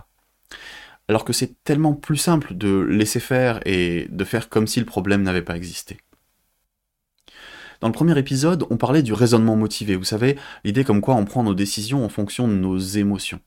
alors 1.08 1.24
que 1.24 1.32
c'est 1.32 1.62
tellement 1.64 1.94
plus 1.94 2.16
simple 2.16 2.54
de 2.54 2.80
laisser 2.80 3.20
faire 3.20 3.60
et 3.66 4.06
de 4.10 4.24
faire 4.24 4.48
comme 4.48 4.66
si 4.66 4.80
le 4.80 4.86
problème 4.86 5.22
n'avait 5.22 5.42
pas 5.42 5.56
existé. 5.56 5.98
Dans 7.80 7.88
le 7.88 7.92
premier 7.92 8.16
épisode, 8.16 8.64
on 8.70 8.76
parlait 8.76 9.02
du 9.02 9.12
raisonnement 9.12 9.56
motivé, 9.56 9.96
vous 9.96 10.04
savez, 10.04 10.38
l'idée 10.62 10.84
comme 10.84 11.00
quoi 11.00 11.16
on 11.16 11.24
prend 11.24 11.42
nos 11.42 11.54
décisions 11.54 12.04
en 12.04 12.08
fonction 12.08 12.46
de 12.46 12.54
nos 12.54 12.78
émotions. 12.78 13.40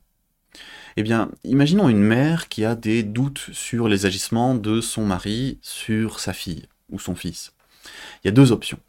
Eh 0.98 1.04
bien, 1.04 1.32
imaginons 1.44 1.90
une 1.90 2.02
mère 2.02 2.50
qui 2.50 2.66
a 2.66 2.76
des 2.76 3.04
doutes 3.04 3.50
sur 3.54 3.88
les 3.88 4.06
agissements 4.06 4.56
de 4.56 4.82
son 4.82 5.06
mari 5.06 5.58
sur 5.62 6.20
sa 6.20 6.34
fille 6.34 6.68
ou 6.90 7.00
son 7.00 7.16
fils. 7.16 7.54
Il 8.24 8.28
y 8.28 8.30
a 8.30 8.32
deux 8.32 8.52
options. 8.52 8.80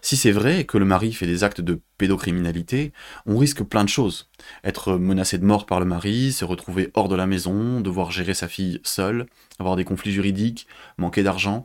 Si 0.00 0.16
c'est 0.16 0.32
vrai 0.32 0.64
que 0.64 0.78
le 0.78 0.84
mari 0.84 1.12
fait 1.12 1.26
des 1.26 1.44
actes 1.44 1.60
de 1.60 1.80
pédocriminalité, 1.98 2.92
on 3.26 3.38
risque 3.38 3.62
plein 3.62 3.84
de 3.84 3.88
choses. 3.88 4.30
Être 4.64 4.96
menacé 4.96 5.38
de 5.38 5.44
mort 5.44 5.66
par 5.66 5.80
le 5.80 5.86
mari, 5.86 6.32
se 6.32 6.44
retrouver 6.44 6.90
hors 6.94 7.08
de 7.08 7.16
la 7.16 7.26
maison, 7.26 7.80
devoir 7.80 8.10
gérer 8.10 8.34
sa 8.34 8.48
fille 8.48 8.80
seule, 8.84 9.26
avoir 9.58 9.76
des 9.76 9.84
conflits 9.84 10.12
juridiques, 10.12 10.66
manquer 10.98 11.22
d'argent, 11.22 11.64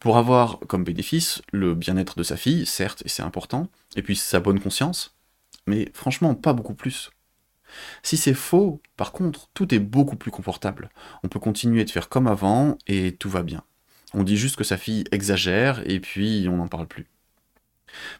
pour 0.00 0.16
avoir 0.16 0.60
comme 0.60 0.84
bénéfice 0.84 1.42
le 1.52 1.74
bien-être 1.74 2.18
de 2.18 2.22
sa 2.22 2.36
fille, 2.36 2.66
certes, 2.66 3.02
et 3.04 3.08
c'est 3.08 3.22
important, 3.22 3.68
et 3.96 4.02
puis 4.02 4.16
sa 4.16 4.40
bonne 4.40 4.60
conscience, 4.60 5.16
mais 5.66 5.90
franchement 5.92 6.34
pas 6.34 6.52
beaucoup 6.52 6.74
plus. 6.74 7.10
Si 8.02 8.16
c'est 8.16 8.34
faux, 8.34 8.80
par 8.96 9.12
contre, 9.12 9.48
tout 9.54 9.74
est 9.74 9.78
beaucoup 9.78 10.16
plus 10.16 10.30
confortable. 10.30 10.88
On 11.22 11.28
peut 11.28 11.38
continuer 11.38 11.84
de 11.84 11.90
faire 11.90 12.08
comme 12.08 12.26
avant 12.26 12.78
et 12.86 13.12
tout 13.12 13.28
va 13.28 13.42
bien. 13.42 13.62
On 14.14 14.22
dit 14.22 14.36
juste 14.36 14.56
que 14.56 14.64
sa 14.64 14.78
fille 14.78 15.04
exagère 15.12 15.82
et 15.88 16.00
puis 16.00 16.46
on 16.50 16.56
n'en 16.56 16.68
parle 16.68 16.86
plus. 16.86 17.06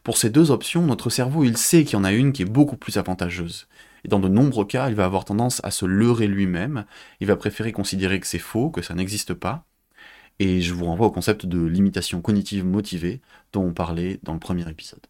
Pour 0.02 0.16
ces 0.16 0.30
deux 0.30 0.50
options, 0.50 0.82
notre 0.82 1.10
cerveau, 1.10 1.44
il 1.44 1.56
sait 1.56 1.84
qu'il 1.84 1.94
y 1.94 2.00
en 2.00 2.04
a 2.04 2.12
une 2.12 2.32
qui 2.32 2.42
est 2.42 2.46
beaucoup 2.46 2.76
plus 2.76 2.96
avantageuse. 2.96 3.68
Et 4.04 4.08
dans 4.08 4.20
de 4.20 4.28
nombreux 4.28 4.64
cas, 4.64 4.88
il 4.88 4.94
va 4.94 5.04
avoir 5.04 5.25
tendance 5.25 5.60
à 5.64 5.70
se 5.70 5.87
leurrer 5.87 6.26
lui-même, 6.26 6.84
il 7.20 7.26
va 7.26 7.37
préférer 7.37 7.72
considérer 7.72 8.20
que 8.20 8.26
c'est 8.26 8.38
faux, 8.38 8.70
que 8.70 8.82
ça 8.82 8.94
n'existe 8.94 9.34
pas. 9.34 9.64
Et 10.38 10.60
je 10.60 10.72
vous 10.72 10.84
renvoie 10.84 11.08
au 11.08 11.10
concept 11.10 11.46
de 11.46 11.64
limitation 11.64 12.20
cognitive 12.20 12.64
motivée 12.64 13.20
dont 13.52 13.64
on 13.64 13.72
parlait 13.72 14.20
dans 14.22 14.34
le 14.34 14.38
premier 14.38 14.68
épisode. 14.68 15.04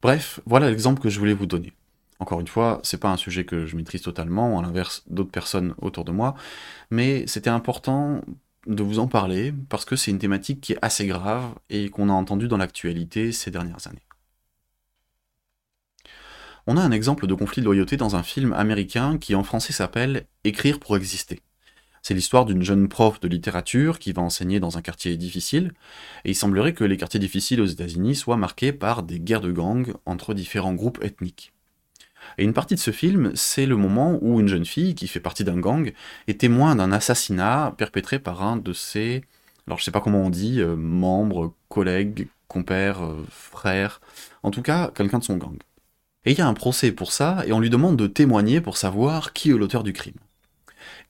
Bref, 0.00 0.40
voilà 0.44 0.68
l'exemple 0.68 1.00
que 1.00 1.08
je 1.08 1.18
voulais 1.20 1.34
vous 1.34 1.46
donner. 1.46 1.72
Encore 2.18 2.40
une 2.40 2.48
fois, 2.48 2.80
c'est 2.82 3.00
pas 3.00 3.10
un 3.10 3.16
sujet 3.16 3.44
que 3.44 3.66
je 3.66 3.76
maîtrise 3.76 4.02
totalement, 4.02 4.58
à 4.58 4.62
l'inverse 4.62 5.04
d'autres 5.08 5.30
personnes 5.30 5.74
autour 5.80 6.04
de 6.04 6.12
moi, 6.12 6.34
mais 6.90 7.26
c'était 7.26 7.50
important 7.50 8.22
de 8.66 8.82
vous 8.82 8.98
en 8.98 9.08
parler 9.08 9.52
parce 9.68 9.84
que 9.84 9.96
c'est 9.96 10.10
une 10.10 10.18
thématique 10.18 10.60
qui 10.60 10.72
est 10.72 10.78
assez 10.82 11.06
grave 11.06 11.54
et 11.70 11.88
qu'on 11.88 12.08
a 12.08 12.12
entendu 12.12 12.48
dans 12.48 12.56
l'actualité 12.56 13.32
ces 13.32 13.50
dernières 13.50 13.86
années. 13.86 14.06
On 16.66 16.76
a 16.76 16.82
un 16.82 16.92
exemple 16.92 17.26
de 17.26 17.34
conflit 17.34 17.60
de 17.60 17.66
loyauté 17.66 17.96
dans 17.96 18.14
un 18.14 18.22
film 18.22 18.52
américain 18.52 19.18
qui 19.18 19.34
en 19.34 19.42
français 19.42 19.72
s'appelle 19.72 20.26
Écrire 20.44 20.78
pour 20.78 20.96
exister. 20.96 21.40
C'est 22.02 22.14
l'histoire 22.14 22.44
d'une 22.44 22.62
jeune 22.62 22.88
prof 22.88 23.20
de 23.20 23.28
littérature 23.28 23.98
qui 23.98 24.12
va 24.12 24.22
enseigner 24.22 24.60
dans 24.60 24.76
un 24.76 24.82
quartier 24.82 25.16
difficile, 25.16 25.72
et 26.24 26.30
il 26.30 26.34
semblerait 26.34 26.74
que 26.74 26.84
les 26.84 26.96
quartiers 26.96 27.20
difficiles 27.20 27.60
aux 27.60 27.66
États-Unis 27.66 28.16
soient 28.16 28.36
marqués 28.36 28.72
par 28.72 29.02
des 29.02 29.20
guerres 29.20 29.40
de 29.40 29.52
gangs 29.52 29.92
entre 30.04 30.34
différents 30.34 30.74
groupes 30.74 31.02
ethniques. 31.02 31.52
Et 32.38 32.44
une 32.44 32.52
partie 32.52 32.74
de 32.74 32.80
ce 32.80 32.90
film, 32.90 33.32
c'est 33.34 33.66
le 33.66 33.76
moment 33.76 34.18
où 34.20 34.40
une 34.40 34.48
jeune 34.48 34.64
fille, 34.64 34.94
qui 34.94 35.08
fait 35.08 35.20
partie 35.20 35.44
d'un 35.44 35.58
gang, 35.58 35.92
est 36.26 36.40
témoin 36.40 36.76
d'un 36.76 36.92
assassinat 36.92 37.74
perpétré 37.76 38.18
par 38.18 38.42
un 38.42 38.56
de 38.56 38.72
ses, 38.72 39.22
alors 39.66 39.78
je 39.78 39.84
sais 39.84 39.90
pas 39.90 40.00
comment 40.00 40.22
on 40.22 40.30
dit, 40.30 40.60
euh, 40.60 40.76
membres, 40.76 41.54
collègues, 41.68 42.28
compères, 42.48 43.04
euh, 43.04 43.24
frères, 43.30 44.00
en 44.42 44.50
tout 44.50 44.62
cas 44.62 44.90
quelqu'un 44.94 45.18
de 45.18 45.24
son 45.24 45.36
gang. 45.36 45.56
Et 46.24 46.32
il 46.32 46.38
y 46.38 46.40
a 46.40 46.46
un 46.46 46.54
procès 46.54 46.92
pour 46.92 47.12
ça, 47.12 47.42
et 47.46 47.52
on 47.52 47.60
lui 47.60 47.70
demande 47.70 47.96
de 47.96 48.06
témoigner 48.06 48.60
pour 48.60 48.76
savoir 48.76 49.32
qui 49.32 49.50
est 49.50 49.54
l'auteur 49.54 49.82
du 49.82 49.92
crime. 49.92 50.14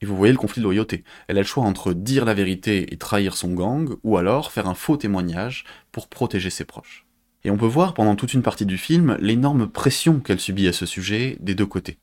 Et 0.00 0.06
vous 0.06 0.16
voyez 0.16 0.32
le 0.32 0.38
conflit 0.38 0.60
de 0.60 0.64
loyauté. 0.64 1.04
Elle 1.28 1.38
a 1.38 1.42
le 1.42 1.46
choix 1.46 1.64
entre 1.64 1.92
dire 1.92 2.24
la 2.24 2.34
vérité 2.34 2.92
et 2.92 2.96
trahir 2.96 3.36
son 3.36 3.52
gang, 3.52 3.96
ou 4.02 4.16
alors 4.16 4.52
faire 4.52 4.66
un 4.66 4.74
faux 4.74 4.96
témoignage 4.96 5.64
pour 5.92 6.08
protéger 6.08 6.50
ses 6.50 6.64
proches. 6.64 7.06
Et 7.44 7.50
on 7.50 7.56
peut 7.56 7.66
voir 7.66 7.94
pendant 7.94 8.14
toute 8.14 8.34
une 8.34 8.42
partie 8.42 8.66
du 8.66 8.78
film 8.78 9.16
l'énorme 9.20 9.66
pression 9.66 10.20
qu'elle 10.20 10.40
subit 10.40 10.68
à 10.68 10.72
ce 10.72 10.86
sujet 10.86 11.36
des 11.40 11.54
deux 11.54 11.66
côtés. 11.66 11.98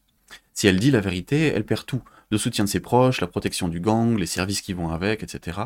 Si 0.54 0.68
elle 0.68 0.80
dit 0.80 0.92
la 0.92 1.00
vérité, 1.00 1.48
elle 1.56 1.66
perd 1.66 1.86
tout, 1.86 2.02
le 2.32 2.38
soutien 2.38 2.66
de 2.66 2.70
ses 2.70 2.82
proches, 2.82 3.22
la 3.22 3.28
protection 3.28 3.70
du 3.70 3.80
gang, 3.80 4.18
les 4.18 4.26
services 4.26 4.62
qui 4.62 4.74
vont 4.74 4.90
avec, 4.90 5.24
etc. 5.24 5.60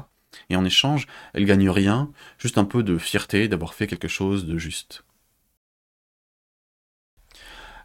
Et 0.49 0.55
en 0.55 0.65
échange, 0.65 1.07
elle 1.33 1.45
gagne 1.45 1.69
rien, 1.69 2.11
juste 2.37 2.57
un 2.57 2.65
peu 2.65 2.83
de 2.83 2.97
fierté 2.97 3.47
d'avoir 3.47 3.73
fait 3.73 3.87
quelque 3.87 4.07
chose 4.07 4.45
de 4.45 4.57
juste. 4.57 5.03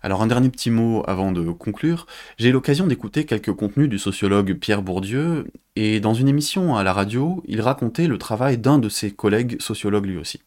Alors 0.01 0.23
un 0.23 0.29
dernier 0.29 0.49
petit 0.49 0.71
mot 0.71 1.03
avant 1.09 1.33
de 1.33 1.51
conclure, 1.51 2.07
j'ai 2.39 2.51
eu 2.51 2.53
l'occasion 2.53 2.87
d'écouter 2.87 3.25
quelques 3.25 3.53
contenus 3.53 3.89
du 3.89 3.99
sociologue 3.99 4.55
Pierre 4.55 4.83
Bourdieu, 4.83 5.51
et 5.75 5.99
dans 5.99 6.15
une 6.15 6.29
émission 6.29 6.77
à 6.77 6.85
la 6.85 6.93
radio, 6.93 7.43
il 7.47 7.61
racontait 7.61 8.07
le 8.07 8.19
travail 8.19 8.59
d'un 8.59 8.79
de 8.79 8.89
ses 8.89 9.11
collègues 9.11 9.61
sociologues 9.61 10.07
lui 10.07 10.17
aussi. 10.17 10.41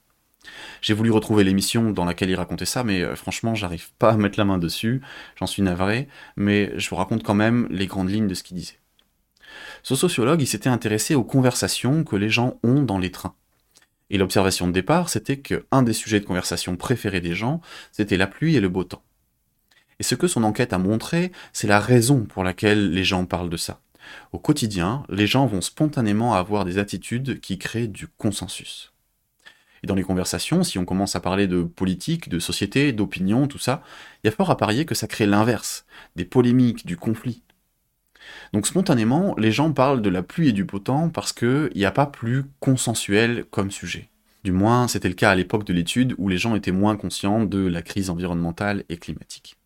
J'ai 0.82 0.94
voulu 0.94 1.12
retrouver 1.12 1.44
l'émission 1.44 1.92
dans 1.92 2.06
laquelle 2.06 2.30
il 2.30 2.36
racontait 2.36 2.66
ça, 2.66 2.84
mais 2.84 3.02
euh, 3.02 3.16
franchement, 3.16 3.56
j'arrive 3.56 3.92
pas 4.00 4.12
à 4.12 4.18
mettre 4.18 4.40
la 4.40 4.46
main 4.46 4.58
dessus, 4.58 5.02
j'en 5.38 5.48
suis 5.48 5.62
navré, 5.62 6.08
mais 6.36 6.72
je 6.78 6.90
vous 6.90 6.96
raconte 6.96 7.24
quand 7.24 7.36
même 7.36 7.68
les 7.70 7.88
grandes 7.88 8.10
lignes 8.10 8.28
de 8.28 8.34
ce 8.34 8.44
qu'il 8.44 8.58
disait. 8.58 8.80
Ce 9.84 9.96
sociologue, 9.96 10.42
il 10.42 10.48
s'était 10.48 10.70
intéressé 10.70 11.16
aux 11.16 11.24
conversations 11.24 12.04
que 12.04 12.16
les 12.16 12.30
gens 12.30 12.60
ont 12.64 12.82
dans 12.82 12.98
les 12.98 13.12
trains. 13.12 13.36
Et 14.10 14.18
l'observation 14.18 14.68
de 14.68 14.74
départ, 14.74 15.10
c'était 15.10 15.40
qu'un 15.40 15.84
des 15.84 15.94
sujets 15.94 16.20
de 16.20 16.26
conversation 16.26 16.76
préférés 16.76 17.22
des 17.22 17.34
gens, 17.34 17.62
c'était 17.92 18.18
la 18.18 18.28
pluie 18.28 18.56
et 18.56 18.60
le 18.60 18.70
beau 18.70 18.84
temps. 18.84 19.04
Et 20.00 20.04
ce 20.04 20.16
que 20.16 20.28
son 20.28 20.44
enquête 20.44 20.74
a 20.74 20.78
montré, 20.78 21.32
c'est 21.54 21.68
la 21.68 21.80
raison 21.80 22.26
pour 22.26 22.44
laquelle 22.44 22.92
les 22.92 23.04
gens 23.04 23.26
parlent 23.26 23.50
de 23.50 23.58
ça. 23.58 23.80
Au 24.32 24.40
quotidien, 24.40 25.04
les 25.10 25.28
gens 25.28 25.46
vont 25.46 25.62
spontanément 25.62 26.34
avoir 26.34 26.66
des 26.66 26.78
attitudes 26.78 27.40
qui 27.40 27.58
créent 27.58 27.88
du 27.88 28.08
consensus. 28.08 28.91
Et 29.84 29.88
dans 29.88 29.96
les 29.96 30.04
conversations, 30.04 30.64
si 30.64 30.78
on 30.78 30.86
commence 30.86 31.16
à 31.16 31.20
parler 31.20 31.48
de 31.48 31.64
politique, 31.64 32.30
de 32.30 32.40
société, 32.40 32.94
d'opinion, 32.94 33.48
tout 33.48 33.58
ça, 33.58 33.84
il 34.24 34.28
y 34.28 34.30
a 34.30 34.36
fort 34.36 34.52
à 34.52 34.58
parier 34.58 34.86
que 34.86 34.96
ça 34.96 35.08
crée 35.08 35.26
l'inverse, 35.26 35.86
des 36.16 36.26
polémiques, 36.26 36.86
du 36.86 36.98
conflit. 36.98 37.42
Donc 38.54 38.68
spontanément, 38.68 39.36
les 39.38 39.52
gens 39.52 39.72
parlent 39.72 40.02
de 40.02 40.10
la 40.10 40.24
pluie 40.24 40.50
et 40.50 40.54
du 40.54 40.64
beau 40.64 40.80
parce 41.14 41.34
qu'il 41.34 41.72
n'y 41.76 41.86
a 41.86 41.92
pas 41.92 42.06
plus 42.06 42.44
consensuel 42.60 43.46
comme 43.50 43.72
sujet. 43.72 44.10
Du 44.44 44.52
moins, 44.52 44.88
c'était 44.88 45.10
le 45.10 45.16
cas 45.16 45.32
à 45.32 45.36
l'époque 45.36 45.66
de 45.66 45.74
l'étude 45.74 46.16
où 46.18 46.28
les 46.28 46.38
gens 46.38 46.56
étaient 46.56 46.72
moins 46.72 46.96
conscients 46.96 47.44
de 47.44 47.66
la 47.66 47.82
crise 47.82 48.10
environnementale 48.10 48.84
et 48.90 48.98
climatique. 48.98 49.58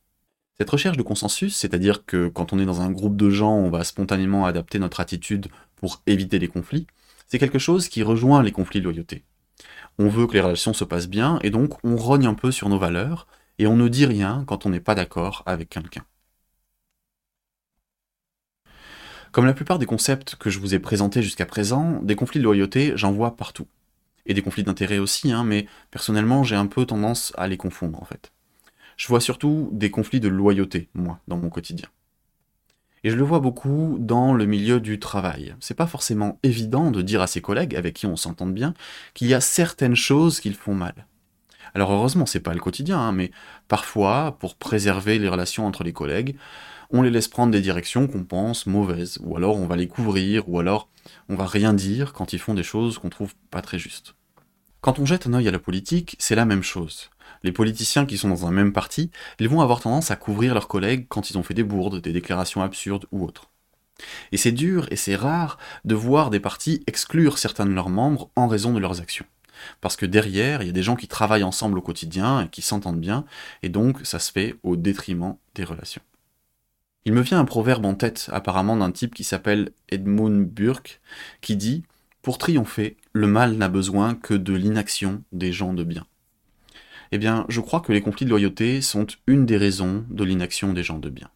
Cette 0.57 0.69
recherche 0.69 0.97
de 0.97 1.01
consensus, 1.01 1.55
c'est-à-dire 1.55 2.05
que 2.05 2.29
quand 2.29 2.53
on 2.53 2.59
est 2.59 2.65
dans 2.65 2.81
un 2.81 2.91
groupe 2.91 3.17
de 3.17 3.29
gens, 3.29 3.53
on 3.53 3.69
va 3.69 3.83
spontanément 3.83 4.45
adapter 4.45 4.79
notre 4.79 5.01
attitude 5.01 5.47
pour 5.75 6.01
éviter 6.07 6.39
les 6.39 6.47
conflits, 6.47 6.87
c'est 7.27 7.39
quelque 7.39 7.59
chose 7.59 7.89
qui 7.89 8.03
rejoint 8.03 8.43
les 8.43 8.51
conflits 8.51 8.79
de 8.79 8.85
loyauté. 8.85 9.23
On 9.97 10.09
veut 10.09 10.27
que 10.27 10.33
les 10.33 10.41
relations 10.41 10.73
se 10.73 10.83
passent 10.83 11.07
bien, 11.07 11.39
et 11.43 11.49
donc 11.49 11.73
on 11.83 11.95
rogne 11.95 12.27
un 12.27 12.33
peu 12.33 12.51
sur 12.51 12.69
nos 12.69 12.79
valeurs, 12.79 13.27
et 13.59 13.67
on 13.67 13.75
ne 13.75 13.87
dit 13.87 14.05
rien 14.05 14.43
quand 14.47 14.65
on 14.65 14.69
n'est 14.69 14.79
pas 14.79 14.95
d'accord 14.95 15.43
avec 15.45 15.69
quelqu'un. 15.69 16.05
Comme 19.31 19.45
la 19.45 19.53
plupart 19.53 19.79
des 19.79 19.85
concepts 19.85 20.35
que 20.35 20.49
je 20.49 20.59
vous 20.59 20.75
ai 20.75 20.79
présentés 20.79 21.21
jusqu'à 21.21 21.45
présent, 21.45 21.99
des 22.01 22.15
conflits 22.15 22.39
de 22.39 22.45
loyauté, 22.45 22.93
j'en 22.95 23.11
vois 23.11 23.35
partout. 23.35 23.67
Et 24.25 24.33
des 24.33 24.41
conflits 24.41 24.63
d'intérêt 24.63 24.97
aussi, 24.97 25.31
hein, 25.31 25.43
mais 25.43 25.67
personnellement 25.91 26.43
j'ai 26.43 26.55
un 26.55 26.67
peu 26.67 26.85
tendance 26.85 27.33
à 27.37 27.47
les 27.47 27.57
confondre 27.57 28.01
en 28.01 28.05
fait. 28.05 28.31
Je 28.97 29.07
vois 29.07 29.19
surtout 29.19 29.69
des 29.73 29.91
conflits 29.91 30.21
de 30.21 30.29
loyauté, 30.29 30.89
moi, 30.93 31.19
dans 31.27 31.37
mon 31.37 31.49
quotidien. 31.49 31.89
Et 33.05 33.11
je 33.11 33.15
le 33.15 33.23
vois 33.23 33.39
beaucoup 33.39 33.97
dans 33.99 34.33
le 34.33 34.47
milieu 34.47 34.79
du 34.79 34.97
travail. 34.97 35.53
C'est 35.59 35.77
pas 35.77 35.85
forcément 35.85 36.39
évident 36.41 36.89
de 36.89 37.03
dire 37.03 37.21
à 37.21 37.27
ses 37.27 37.39
collègues, 37.39 37.75
avec 37.75 37.93
qui 37.93 38.07
on 38.07 38.15
s'entend 38.15 38.47
bien, 38.47 38.73
qu'il 39.13 39.27
y 39.27 39.35
a 39.35 39.41
certaines 39.41 39.95
choses 39.95 40.39
qu'ils 40.39 40.55
font 40.55 40.73
mal. 40.73 41.05
Alors 41.75 41.91
heureusement, 41.91 42.25
c'est 42.25 42.39
pas 42.39 42.55
le 42.55 42.59
quotidien, 42.59 42.97
hein, 42.97 43.11
mais 43.11 43.29
parfois, 43.67 44.37
pour 44.39 44.55
préserver 44.55 45.19
les 45.19 45.29
relations 45.29 45.67
entre 45.67 45.83
les 45.83 45.93
collègues, 45.93 46.35
on 46.89 47.03
les 47.03 47.11
laisse 47.11 47.27
prendre 47.27 47.51
des 47.51 47.61
directions 47.61 48.07
qu'on 48.07 48.23
pense 48.23 48.65
mauvaises, 48.65 49.19
ou 49.21 49.37
alors 49.37 49.57
on 49.57 49.67
va 49.67 49.75
les 49.75 49.87
couvrir, 49.87 50.49
ou 50.49 50.57
alors 50.57 50.89
on 51.29 51.35
va 51.35 51.45
rien 51.45 51.75
dire 51.75 52.11
quand 52.11 52.33
ils 52.33 52.39
font 52.39 52.55
des 52.55 52.63
choses 52.63 52.97
qu'on 52.97 53.09
trouve 53.09 53.35
pas 53.51 53.61
très 53.61 53.77
justes. 53.77 54.15
Quand 54.81 54.97
on 54.97 55.05
jette 55.05 55.27
un 55.27 55.33
œil 55.33 55.47
à 55.47 55.51
la 55.51 55.59
politique, 55.59 56.15
c'est 56.17 56.33
la 56.33 56.45
même 56.45 56.63
chose. 56.63 57.11
Les 57.43 57.51
politiciens 57.51 58.05
qui 58.05 58.17
sont 58.17 58.29
dans 58.29 58.45
un 58.45 58.51
même 58.51 58.73
parti, 58.73 59.11
ils 59.39 59.49
vont 59.49 59.61
avoir 59.61 59.81
tendance 59.81 60.11
à 60.11 60.15
couvrir 60.15 60.53
leurs 60.53 60.67
collègues 60.67 61.05
quand 61.09 61.29
ils 61.29 61.37
ont 61.37 61.43
fait 61.43 61.53
des 61.53 61.63
bourdes, 61.63 62.01
des 62.01 62.13
déclarations 62.13 62.61
absurdes 62.61 63.05
ou 63.11 63.23
autres. 63.23 63.49
Et 64.31 64.37
c'est 64.37 64.51
dur 64.51 64.87
et 64.91 64.95
c'est 64.95 65.15
rare 65.15 65.57
de 65.85 65.95
voir 65.95 66.29
des 66.29 66.39
partis 66.39 66.83
exclure 66.87 67.37
certains 67.37 67.65
de 67.65 67.71
leurs 67.71 67.89
membres 67.89 68.29
en 68.35 68.47
raison 68.47 68.73
de 68.73 68.79
leurs 68.79 69.01
actions. 69.01 69.25
Parce 69.81 69.95
que 69.95 70.05
derrière, 70.05 70.61
il 70.61 70.67
y 70.67 70.69
a 70.69 70.73
des 70.73 70.83
gens 70.83 70.95
qui 70.95 71.07
travaillent 71.07 71.43
ensemble 71.43 71.77
au 71.77 71.81
quotidien 71.81 72.41
et 72.41 72.49
qui 72.49 72.61
s'entendent 72.61 72.99
bien, 72.99 73.25
et 73.63 73.69
donc 73.69 74.05
ça 74.05 74.19
se 74.19 74.31
fait 74.31 74.55
au 74.63 74.75
détriment 74.75 75.37
des 75.55 75.63
relations. 75.63 76.01
Il 77.05 77.13
me 77.13 77.21
vient 77.21 77.39
un 77.39 77.45
proverbe 77.45 77.85
en 77.85 77.93
tête, 77.93 78.29
apparemment 78.33 78.75
d'un 78.75 78.91
type 78.91 79.13
qui 79.13 79.23
s'appelle 79.23 79.71
Edmund 79.89 80.47
Burke, 80.49 80.99
qui 81.41 81.55
dit 81.55 81.83
Pour 82.21 82.37
triompher, 82.37 82.97
le 83.13 83.27
mal 83.27 83.53
n'a 83.53 83.69
besoin 83.69 84.15
que 84.15 84.33
de 84.33 84.53
l'inaction 84.53 85.23
des 85.31 85.53
gens 85.53 85.73
de 85.73 85.83
bien. 85.83 86.05
Eh 87.11 87.17
bien, 87.17 87.45
je 87.49 87.61
crois 87.61 87.81
que 87.81 87.91
les 87.91 88.01
conflits 88.01 88.25
de 88.25 88.31
loyauté 88.31 88.81
sont 88.81 89.07
une 89.27 89.45
des 89.45 89.57
raisons 89.57 90.05
de 90.09 90.23
l'inaction 90.23 90.73
des 90.73 90.83
gens 90.83 90.99
de 90.99 91.09
bien. 91.09 91.29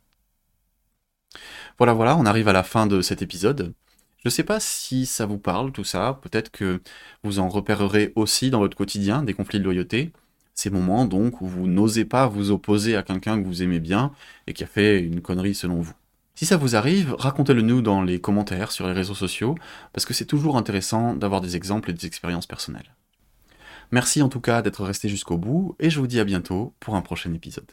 Voilà, 1.78 1.94
voilà, 1.94 2.18
on 2.18 2.26
arrive 2.26 2.48
à 2.48 2.54
la 2.54 2.64
fin 2.64 2.88
de 2.88 3.02
cet 3.02 3.22
épisode. 3.22 3.74
Je 4.18 4.28
ne 4.28 4.32
sais 4.32 4.44
pas 4.44 4.60
si 4.60 5.06
ça 5.06 5.26
vous 5.26 5.38
parle 5.38 5.72
tout 5.72 5.86
ça, 5.86 6.20
peut-être 6.22 6.52
que 6.52 6.82
vous 7.24 7.40
en 7.40 7.48
repérerez 7.48 8.12
aussi 8.16 8.50
dans 8.50 8.60
votre 8.60 8.76
quotidien 8.76 9.24
des 9.24 9.34
conflits 9.34 9.60
de 9.60 9.64
loyauté 9.64 10.12
ces 10.60 10.70
moments 10.70 11.06
donc 11.06 11.40
où 11.42 11.48
vous 11.48 11.68
n'osez 11.68 12.04
pas 12.04 12.28
vous 12.28 12.52
opposer 12.52 12.98
à 12.98 13.04
quelqu'un 13.04 13.42
que 13.42 13.48
vous 13.48 13.64
aimez 13.64 13.80
bien 13.80 14.12
et 14.46 14.54
qui 14.54 14.64
a 14.64 14.68
fait 14.68 15.00
une 15.00 15.22
connerie 15.22 15.56
selon 15.56 15.80
vous. 15.80 15.94
Si 16.36 16.46
ça 16.46 16.58
vous 16.58 16.76
arrive, 16.76 17.16
racontez-le 17.18 17.62
nous 17.62 17.82
dans 17.82 18.02
les 18.02 18.20
commentaires 18.20 18.72
sur 18.72 18.88
les 18.88 18.94
réseaux 18.94 19.16
sociaux, 19.16 19.56
parce 19.94 20.06
que 20.06 20.14
c'est 20.14 20.26
toujours 20.26 20.58
intéressant 20.58 21.14
d'avoir 21.14 21.42
des 21.42 21.56
exemples 21.56 21.90
et 21.90 21.94
des 21.94 22.06
expériences 22.06 22.46
personnelles. 22.46 22.94
Merci 23.92 24.22
en 24.22 24.30
tout 24.30 24.42
cas 24.42 24.62
d'être 24.62 24.84
resté 24.84 25.10
jusqu'au 25.10 25.38
bout, 25.38 25.76
et 25.80 25.90
je 25.90 26.00
vous 26.00 26.08
dis 26.08 26.20
à 26.20 26.26
bientôt 26.26 26.76
pour 26.80 26.96
un 26.96 27.02
prochain 27.02 27.34
épisode. 27.34 27.72